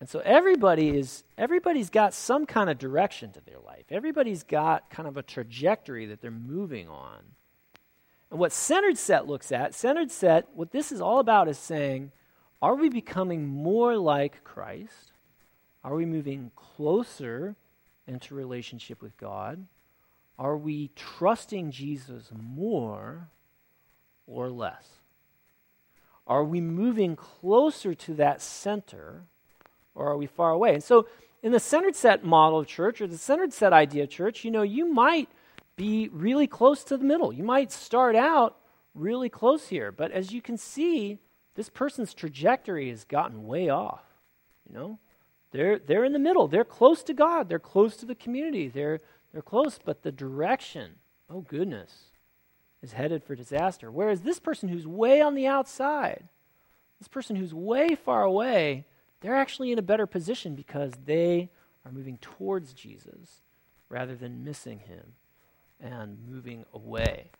And 0.00 0.08
so 0.08 0.20
everybody 0.20 0.90
is, 0.90 1.24
everybody's 1.38 1.90
got 1.90 2.12
some 2.12 2.44
kind 2.44 2.68
of 2.68 2.78
direction 2.78 3.32
to 3.32 3.40
their 3.40 3.58
life. 3.58 3.84
Everybody's 3.90 4.42
got 4.42 4.90
kind 4.90 5.08
of 5.08 5.16
a 5.16 5.22
trajectory 5.22 6.06
that 6.06 6.20
they're 6.20 6.30
moving 6.30 6.88
on. 6.88 7.20
And 8.30 8.38
what 8.38 8.52
Centered 8.52 8.98
Set 8.98 9.26
looks 9.26 9.52
at, 9.52 9.74
Centered 9.74 10.10
Set, 10.10 10.48
what 10.54 10.72
this 10.72 10.92
is 10.92 11.00
all 11.00 11.20
about 11.20 11.48
is 11.48 11.56
saying, 11.56 12.10
are 12.60 12.74
we 12.74 12.88
becoming 12.88 13.46
more 13.46 13.96
like 13.96 14.44
Christ? 14.44 15.13
Are 15.84 15.94
we 15.94 16.06
moving 16.06 16.50
closer 16.56 17.54
into 18.06 18.34
relationship 18.34 19.02
with 19.02 19.16
God? 19.18 19.66
Are 20.38 20.56
we 20.56 20.90
trusting 20.96 21.70
Jesus 21.70 22.30
more 22.34 23.28
or 24.26 24.50
less? 24.50 24.88
Are 26.26 26.42
we 26.42 26.60
moving 26.60 27.16
closer 27.16 27.94
to 27.94 28.14
that 28.14 28.40
center 28.40 29.24
or 29.94 30.08
are 30.08 30.16
we 30.16 30.26
far 30.26 30.50
away? 30.50 30.74
And 30.74 30.82
so, 30.82 31.06
in 31.42 31.52
the 31.52 31.60
centered 31.60 31.94
set 31.94 32.24
model 32.24 32.58
of 32.58 32.66
church 32.66 33.02
or 33.02 33.06
the 33.06 33.18
centered 33.18 33.52
set 33.52 33.74
idea 33.74 34.04
of 34.04 34.08
church, 34.08 34.44
you 34.44 34.50
know, 34.50 34.62
you 34.62 34.90
might 34.90 35.28
be 35.76 36.08
really 36.08 36.46
close 36.46 36.82
to 36.84 36.96
the 36.96 37.04
middle. 37.04 37.34
You 37.34 37.44
might 37.44 37.70
start 37.70 38.16
out 38.16 38.56
really 38.94 39.28
close 39.28 39.68
here, 39.68 39.92
but 39.92 40.10
as 40.10 40.32
you 40.32 40.40
can 40.40 40.56
see, 40.56 41.18
this 41.54 41.68
person's 41.68 42.14
trajectory 42.14 42.88
has 42.88 43.04
gotten 43.04 43.46
way 43.46 43.68
off. 43.68 44.02
You 44.66 44.74
know, 44.74 44.98
they're, 45.54 45.78
they're 45.78 46.04
in 46.04 46.12
the 46.12 46.18
middle. 46.18 46.48
They're 46.48 46.64
close 46.64 47.04
to 47.04 47.14
God. 47.14 47.48
They're 47.48 47.60
close 47.60 47.96
to 47.98 48.06
the 48.06 48.16
community. 48.16 48.66
They're, 48.66 49.00
they're 49.32 49.40
close, 49.40 49.78
but 49.82 50.02
the 50.02 50.10
direction, 50.10 50.96
oh 51.30 51.42
goodness, 51.42 52.06
is 52.82 52.94
headed 52.94 53.22
for 53.22 53.36
disaster. 53.36 53.88
Whereas 53.88 54.22
this 54.22 54.40
person 54.40 54.68
who's 54.68 54.84
way 54.84 55.20
on 55.20 55.36
the 55.36 55.46
outside, 55.46 56.24
this 56.98 57.06
person 57.06 57.36
who's 57.36 57.54
way 57.54 57.94
far 57.94 58.24
away, 58.24 58.84
they're 59.20 59.36
actually 59.36 59.70
in 59.70 59.78
a 59.78 59.82
better 59.82 60.08
position 60.08 60.56
because 60.56 60.92
they 61.04 61.50
are 61.84 61.92
moving 61.92 62.18
towards 62.18 62.72
Jesus 62.72 63.42
rather 63.88 64.16
than 64.16 64.42
missing 64.42 64.80
him 64.80 65.12
and 65.80 66.18
moving 66.28 66.64
away. 66.74 67.30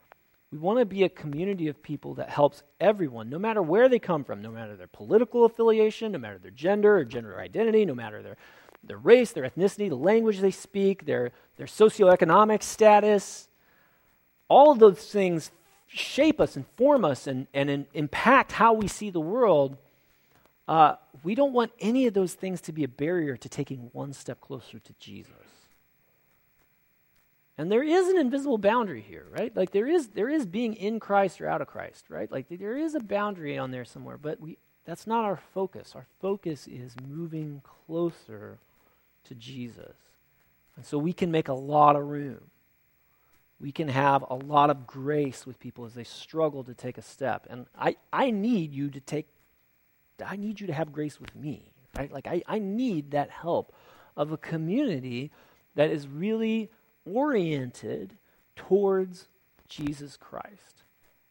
We 0.55 0.61
want 0.61 0.79
to 0.79 0.85
be 0.85 1.03
a 1.03 1.09
community 1.09 1.67
of 1.67 1.83
people 1.83 2.14
that 2.14 2.31
helps 2.31 2.62
everyone, 2.79 3.29
no 3.29 3.40
matter 3.40 3.61
where 3.61 3.88
they 3.88 3.99
come 3.99 4.23
from, 4.23 4.40
no 4.40 4.53
matter 4.53 4.77
their 4.77 4.87
political 4.87 5.45
affiliation, 5.45 6.12
no 6.12 6.19
matter 6.19 6.38
their 6.38 6.53
gender 6.53 6.99
or 6.99 7.05
gender 7.05 7.40
identity, 7.40 7.85
no 7.85 7.97
matter 7.97 8.23
their, 8.23 8.37
their 8.85 8.99
race, 8.99 9.33
their 9.33 9.51
ethnicity, 9.51 9.88
the 9.88 9.97
language 9.97 10.38
they 10.38 10.53
speak, 10.53 11.07
their, 11.07 11.33
their 11.57 11.67
socioeconomic 11.67 12.62
status. 12.62 13.49
All 14.47 14.71
of 14.71 14.79
those 14.79 15.05
things 15.11 15.51
shape 15.88 16.40
us 16.40 16.55
and 16.55 16.64
form 16.77 17.05
us 17.05 17.27
and, 17.27 17.49
and 17.53 17.69
in, 17.69 17.87
impact 17.93 18.53
how 18.53 18.75
we 18.75 18.87
see 18.87 19.11
the 19.11 19.19
world. 19.19 19.77
Uh, 20.69 20.95
we 21.25 21.35
don't 21.35 21.53
want 21.53 21.73
any 21.81 22.07
of 22.07 22.14
those 22.14 22.35
things 22.35 22.61
to 22.61 22.73
be 22.73 22.85
a 22.85 22.88
barrier 22.88 23.37
to 23.37 23.49
taking 23.49 23.90
one 23.93 24.12
step 24.12 24.40
closer 24.40 24.79
to 24.79 24.93
Jesus. 25.01 25.33
And 27.57 27.71
there 27.71 27.85
is 27.85 28.09
an 28.09 28.19
invisible 28.19 28.59
boundary 28.59 29.01
here, 29.01 29.27
right? 29.31 29.55
Like 29.55 29.71
there 29.71 29.87
is 29.87 30.09
there 30.09 30.29
is 30.29 30.45
being 30.45 30.75
in 30.75 30.99
Christ 30.99 31.40
or 31.40 31.49
out 31.49 31.61
of 31.61 31.69
Christ, 31.69 32.07
right? 32.11 32.31
Like 32.31 32.47
there 32.49 32.77
is 32.77 32.95
a 32.95 33.01
boundary 33.01 33.57
on 33.57 33.71
there 33.71 33.85
somewhere, 33.85 34.19
but 34.19 34.40
we 34.40 34.59
that's 34.85 35.07
not 35.07 35.25
our 35.25 35.37
focus. 35.37 35.95
Our 35.95 36.07
focus 36.21 36.67
is 36.67 36.95
moving 37.09 37.62
closer 37.64 38.59
to 39.25 39.35
Jesus. 39.35 39.95
And 40.77 40.85
so 40.85 40.99
we 40.99 41.12
can 41.12 41.31
make 41.31 41.49
a 41.49 41.55
lot 41.55 41.97
of 41.97 42.05
room. 42.07 42.51
We 43.61 43.73
can 43.73 43.88
have 43.88 44.25
a 44.29 44.35
lot 44.35 44.71
of 44.71 44.87
grace 44.87 45.47
with 45.47 45.61
people 45.61 45.85
as 45.85 45.95
they 45.95 46.05
struggle 46.05 46.64
to 46.64 46.75
take 46.75 46.99
a 46.99 47.03
step. 47.03 47.47
And 47.49 47.67
I, 47.79 47.97
I 48.12 48.31
need 48.31 48.75
you 48.75 48.90
to 48.90 49.01
take 49.01 49.29
I 50.25 50.37
need 50.37 50.61
you 50.61 50.67
to 50.67 50.73
have 50.73 50.93
grace 50.93 51.21
with 51.21 51.35
me. 51.35 51.73
Right? 51.97 52.11
Like 52.11 52.27
I, 52.27 52.43
I 52.47 52.59
need 52.59 53.12
that 53.12 53.31
help 53.31 53.73
of 54.17 54.33
a 54.33 54.37
community 54.37 55.31
that 55.77 55.90
is 55.90 56.07
really 56.09 56.71
oriented 57.05 58.17
towards 58.57 59.29
Jesus 59.69 60.17
Christ 60.17 60.85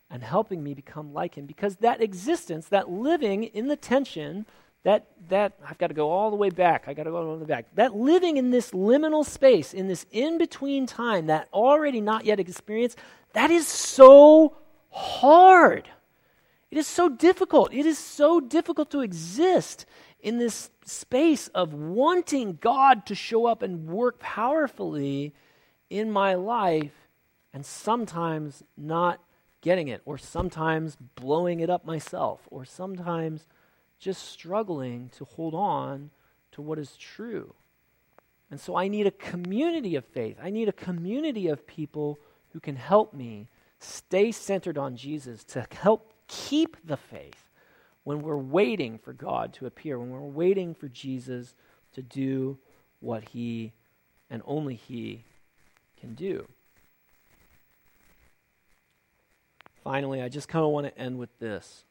and 0.10 0.24
helping 0.24 0.64
me 0.64 0.74
become 0.74 1.14
like 1.14 1.36
him 1.36 1.46
because 1.46 1.78
that 1.78 2.02
existence, 2.02 2.68
that 2.68 2.90
living 2.90 3.46
in 3.46 3.68
the 3.68 3.76
tension, 3.76 4.46
that, 4.84 5.08
that 5.30 5.54
I've 5.68 5.78
got 5.78 5.88
to 5.88 5.94
go 5.94 6.12
all 6.12 6.30
the 6.30 6.36
way 6.36 6.50
back. 6.50 6.86
I 6.88 6.94
got 6.94 7.04
to 7.04 7.12
go 7.12 7.18
all 7.18 7.34
the 7.38 7.46
way 7.46 7.48
back. 7.48 7.68
That 7.76 7.96
living 7.96 8.38
in 8.38 8.52
this 8.52 8.72
liminal 8.72 9.26
space, 9.26 9.74
in 9.74 9.88
this 9.88 10.06
in 10.12 10.38
between 10.38 10.86
time, 10.86 11.28
that 11.28 11.48
already 11.54 12.02
not 12.02 12.26
yet 12.26 12.40
experience, 12.40 12.96
that 13.34 13.50
is 13.50 13.68
so 13.68 14.58
hard. 14.92 15.88
It 16.70 16.78
is 16.78 16.88
so 16.88 17.08
difficult. 17.08 17.74
It 17.74 17.86
is 17.86 17.98
so 17.98 18.40
difficult 18.40 18.92
to 18.92 19.02
exist 19.02 19.86
in 20.20 20.38
this 20.38 20.70
space 20.86 21.48
of 21.50 21.74
wanting 21.74 22.58
God 22.60 23.06
to 23.08 23.16
show 23.16 23.46
up 23.46 23.62
and 23.62 23.88
work 23.88 24.20
powerfully 24.20 25.34
in 25.90 26.12
my 26.12 26.34
life 26.36 27.08
and 27.54 27.66
sometimes 27.66 28.64
not 28.76 29.20
getting 29.62 29.88
it, 29.88 30.02
or 30.06 30.18
sometimes 30.18 30.98
blowing 31.16 31.62
it 31.62 31.70
up 31.70 31.86
myself, 31.86 32.42
or 32.52 32.66
sometimes 32.66 33.48
just 33.98 34.24
struggling 34.28 35.10
to 35.10 35.24
hold 35.24 35.54
on 35.54 36.10
to 36.52 36.62
what 36.62 36.78
is 36.78 36.98
true. 36.98 37.54
And 38.52 38.60
so 38.60 38.76
I 38.76 38.90
need 38.90 39.08
a 39.08 39.12
community 39.12 39.96
of 39.96 40.04
faith. 40.04 40.38
I 40.44 40.50
need 40.50 40.68
a 40.68 40.74
community 40.74 41.48
of 41.48 41.66
people 41.66 42.20
who 42.52 42.60
can 42.60 42.76
help 42.76 43.14
me 43.14 43.48
stay 43.80 44.32
centered 44.32 44.78
on 44.78 44.98
Jesus 44.98 45.44
to 45.46 45.66
help 45.72 46.14
keep 46.28 46.76
the 46.86 46.98
faith 46.98 47.50
when 48.04 48.22
we're 48.22 48.36
waiting 48.36 48.98
for 48.98 49.14
God 49.14 49.54
to 49.54 49.66
appear, 49.66 49.98
when 49.98 50.10
we're 50.10 50.20
waiting 50.20 50.76
for 50.76 50.90
Jesus 50.90 51.56
to 51.94 52.02
do 52.02 52.58
what 53.00 53.30
he 53.30 53.72
and 54.30 54.42
only 54.46 54.76
he 54.76 55.24
can 56.04 56.16
do. 56.16 56.46
Finally, 59.86 60.22
I 60.22 60.28
just 60.28 60.50
kind 60.50 60.66
of 60.66 60.72
want 60.72 60.86
to 60.86 60.98
end 60.98 61.18
with 61.18 61.30
this. 61.40 61.86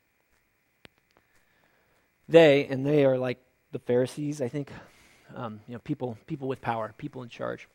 They, 2.29 2.67
and 2.67 2.85
they 2.85 3.07
are 3.07 3.17
like 3.17 3.39
the 3.73 3.79
Pharisees, 3.79 4.43
I 4.43 4.49
think, 4.49 4.71
um, 5.35 5.61
you 5.67 5.73
know, 5.73 5.79
people, 5.79 6.19
people 6.27 6.47
with 6.47 6.61
power, 6.61 6.95
people 6.99 7.23
in 7.23 7.31
charge. 7.31 7.69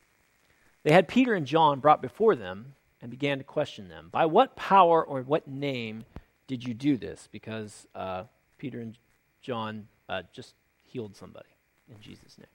They 0.83 0.91
had 0.91 1.07
Peter 1.07 1.33
and 1.33 1.47
John 1.47 1.79
brought 1.79 2.03
before 2.03 2.35
them 2.35 2.75
and 3.01 3.09
began 3.09 3.39
to 3.39 3.43
question 3.43 3.89
them. 3.89 4.09
By 4.11 4.27
what 4.27 4.55
power 4.55 5.03
or 5.03 5.23
what 5.23 5.47
name 5.47 6.05
did 6.45 6.63
you 6.63 6.75
do 6.75 6.97
this? 6.97 7.27
Because 7.31 7.87
uh, 7.95 8.25
Peter 8.59 8.79
and 8.79 8.95
John 9.41 9.87
uh, 10.07 10.21
just 10.31 10.53
healed 10.85 11.15
somebody 11.15 11.49
in 11.89 11.99
Jesus' 11.99 12.37
name. 12.37 12.45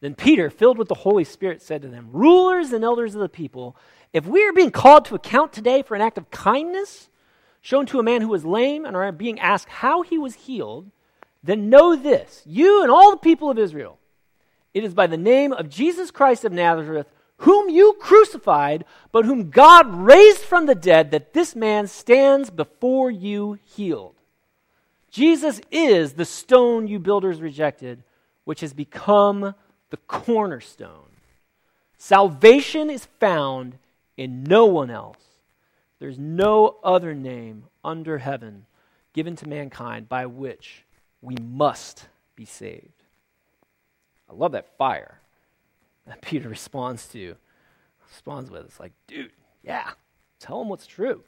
Then 0.00 0.14
Peter, 0.14 0.48
filled 0.48 0.78
with 0.78 0.88
the 0.88 0.94
Holy 0.94 1.24
Spirit, 1.24 1.60
said 1.60 1.82
to 1.82 1.88
them, 1.88 2.08
Rulers 2.12 2.72
and 2.72 2.84
elders 2.84 3.14
of 3.14 3.20
the 3.20 3.28
people, 3.28 3.76
if 4.12 4.26
we 4.26 4.44
are 4.46 4.52
being 4.52 4.70
called 4.70 5.04
to 5.06 5.14
account 5.14 5.52
today 5.52 5.82
for 5.82 5.94
an 5.94 6.00
act 6.00 6.18
of 6.18 6.30
kindness 6.30 7.08
shown 7.60 7.86
to 7.86 7.98
a 7.98 8.04
man 8.04 8.22
who 8.22 8.28
was 8.28 8.44
lame 8.44 8.84
and 8.84 8.96
are 8.96 9.10
being 9.12 9.40
asked 9.40 9.68
how 9.68 10.02
he 10.02 10.16
was 10.16 10.34
healed, 10.34 10.90
then 11.42 11.68
know 11.68 11.96
this, 11.96 12.42
you 12.46 12.82
and 12.82 12.90
all 12.90 13.10
the 13.10 13.16
people 13.16 13.50
of 13.50 13.58
Israel, 13.58 13.98
it 14.74 14.84
is 14.84 14.94
by 14.94 15.06
the 15.06 15.16
name 15.16 15.52
of 15.52 15.68
Jesus 15.68 16.10
Christ 16.10 16.44
of 16.44 16.52
Nazareth, 16.52 17.10
whom 17.38 17.68
you 17.68 17.96
crucified, 18.00 18.84
but 19.12 19.24
whom 19.24 19.50
God 19.50 19.92
raised 19.92 20.40
from 20.40 20.66
the 20.66 20.74
dead, 20.74 21.10
that 21.10 21.32
this 21.32 21.54
man 21.54 21.86
stands 21.86 22.50
before 22.50 23.10
you 23.10 23.58
healed. 23.64 24.16
Jesus 25.10 25.60
is 25.70 26.14
the 26.14 26.24
stone 26.24 26.86
you 26.86 26.98
builders 26.98 27.40
rejected, 27.40 28.02
which 28.44 28.60
has 28.60 28.72
become 28.72 29.54
the 29.90 29.96
cornerstone. 29.96 31.10
Salvation 31.96 32.90
is 32.90 33.06
found 33.18 33.78
in 34.16 34.44
no 34.44 34.66
one 34.66 34.90
else. 34.90 35.16
There's 35.98 36.18
no 36.18 36.76
other 36.84 37.14
name 37.14 37.64
under 37.84 38.18
heaven 38.18 38.66
given 39.12 39.34
to 39.36 39.48
mankind 39.48 40.08
by 40.08 40.26
which 40.26 40.84
we 41.20 41.34
must 41.36 42.06
be 42.36 42.44
saved. 42.44 43.02
I 44.30 44.34
love 44.34 44.52
that 44.52 44.76
fire 44.76 45.20
that 46.06 46.20
Peter 46.22 46.48
responds 46.48 47.06
to, 47.08 47.34
responds 48.10 48.50
with. 48.50 48.64
It's 48.66 48.80
like, 48.80 48.92
dude, 49.06 49.32
yeah, 49.62 49.90
tell 50.38 50.60
him 50.62 50.68
what's 50.68 50.86
true. 50.86 51.22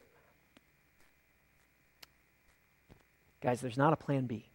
Guys, 3.41 3.59
there's 3.59 3.77
not 3.77 3.91
a 3.91 3.97
plan 3.97 4.25
B. 4.25 4.45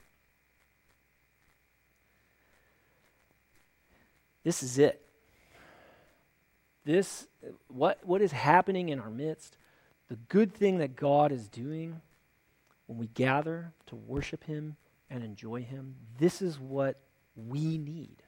This 4.47 4.63
is 4.63 4.79
it. 4.79 5.05
This, 6.85 7.27
what, 7.67 7.99
what 8.05 8.23
is 8.23 8.31
happening 8.31 8.91
in 8.91 9.01
our 9.01 9.11
midst, 9.11 9.57
the 10.07 10.15
good 10.29 10.55
thing 10.55 10.79
that 10.79 10.95
God 10.95 11.33
is 11.33 11.49
doing 11.49 12.01
when 12.87 12.97
we 12.97 13.09
gather 13.09 13.73
to 13.87 13.97
worship 13.97 14.45
Him 14.45 14.77
and 15.11 15.25
enjoy 15.25 15.63
Him, 15.63 15.97
this 16.21 16.41
is 16.41 16.61
what 16.61 17.01
we 17.35 17.77
need. 17.77 18.23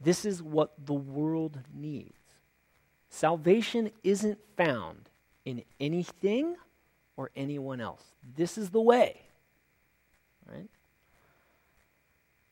This 0.00 0.24
is 0.24 0.40
what 0.40 0.72
the 0.86 0.94
world 0.94 1.58
needs. 1.74 2.14
Salvation 3.10 3.90
isn't 4.04 4.38
found 4.56 5.10
in 5.44 5.64
anything 5.80 6.54
or 7.16 7.32
anyone 7.34 7.80
else. 7.80 8.04
This 8.36 8.56
is 8.56 8.70
the 8.70 8.80
way. 8.80 9.22
Right? 10.46 10.70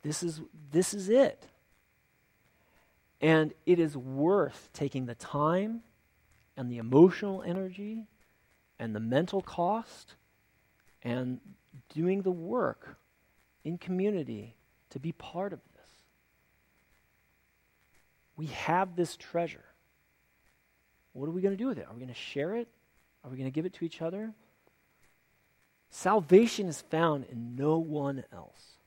This 0.02 0.24
is, 0.24 0.40
this 0.72 0.94
is 0.94 1.08
it. 1.08 1.46
And 3.22 3.54
it 3.64 3.78
is 3.78 3.96
worth 3.96 4.68
taking 4.72 5.06
the 5.06 5.14
time 5.14 5.82
and 6.56 6.70
the 6.70 6.78
emotional 6.78 7.42
energy 7.42 8.08
and 8.80 8.94
the 8.94 9.00
mental 9.00 9.40
cost 9.40 10.16
and 11.04 11.40
doing 11.94 12.22
the 12.22 12.32
work 12.32 12.96
in 13.64 13.78
community 13.78 14.56
to 14.90 14.98
be 14.98 15.12
part 15.12 15.52
of 15.52 15.60
this. 15.76 15.88
We 18.36 18.46
have 18.46 18.96
this 18.96 19.16
treasure. 19.16 19.64
What 21.12 21.28
are 21.28 21.32
we 21.32 21.42
going 21.42 21.56
to 21.56 21.62
do 21.62 21.68
with 21.68 21.78
it? 21.78 21.86
Are 21.88 21.94
we 21.94 22.00
going 22.00 22.08
to 22.08 22.14
share 22.14 22.56
it? 22.56 22.66
Are 23.22 23.30
we 23.30 23.36
going 23.36 23.50
to 23.50 23.54
give 23.54 23.66
it 23.66 23.74
to 23.74 23.84
each 23.84 24.02
other? 24.02 24.32
Salvation 25.90 26.66
is 26.66 26.80
found 26.80 27.24
in 27.30 27.54
no 27.54 27.78
one 27.78 28.24
else. 28.32 28.78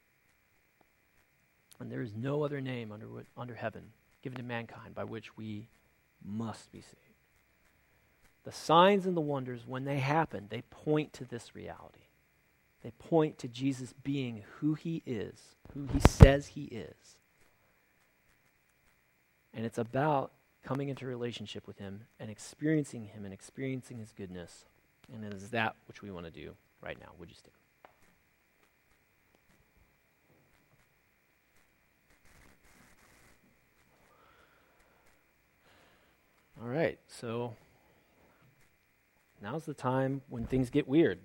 And 1.79 1.89
there 1.89 2.01
is 2.01 2.11
no 2.13 2.43
other 2.43 2.59
name 2.59 2.91
under, 2.91 3.07
under 3.37 3.55
heaven 3.55 3.91
given 4.25 4.37
to 4.39 4.43
mankind 4.43 4.95
by 4.95 5.03
which 5.03 5.37
we 5.37 5.69
must 6.25 6.71
be 6.71 6.81
saved. 6.81 6.97
The 8.43 8.51
signs 8.51 9.05
and 9.05 9.15
the 9.15 9.21
wonders, 9.21 9.67
when 9.67 9.85
they 9.85 9.99
happen, 9.99 10.47
they 10.49 10.63
point 10.63 11.13
to 11.13 11.25
this 11.25 11.55
reality. 11.55 12.07
They 12.81 12.89
point 12.89 13.37
to 13.37 13.47
Jesus 13.47 13.93
being 14.03 14.41
who 14.57 14.73
he 14.73 15.03
is, 15.05 15.55
who 15.75 15.87
he 15.93 15.99
says 15.99 16.47
he 16.47 16.63
is. 16.63 17.17
And 19.53 19.63
it's 19.63 19.77
about 19.77 20.31
coming 20.63 20.89
into 20.89 21.05
relationship 21.05 21.67
with 21.67 21.77
him 21.77 22.05
and 22.19 22.31
experiencing 22.31 23.05
him 23.05 23.25
and 23.25 23.33
experiencing 23.33 23.99
his 23.99 24.11
goodness. 24.11 24.65
And 25.13 25.23
it 25.23 25.35
is 25.35 25.51
that 25.51 25.75
which 25.87 26.01
we 26.01 26.09
want 26.09 26.25
to 26.25 26.31
do 26.31 26.55
right 26.81 26.99
now. 26.99 27.11
Would 27.19 27.29
you 27.29 27.35
stand? 27.35 27.53
All 36.65 36.71
right, 36.71 36.97
so 37.07 37.53
now's 39.39 39.65
the 39.65 39.75
time 39.75 40.23
when 40.29 40.47
things 40.47 40.71
get 40.71 40.87
weird. 40.87 41.19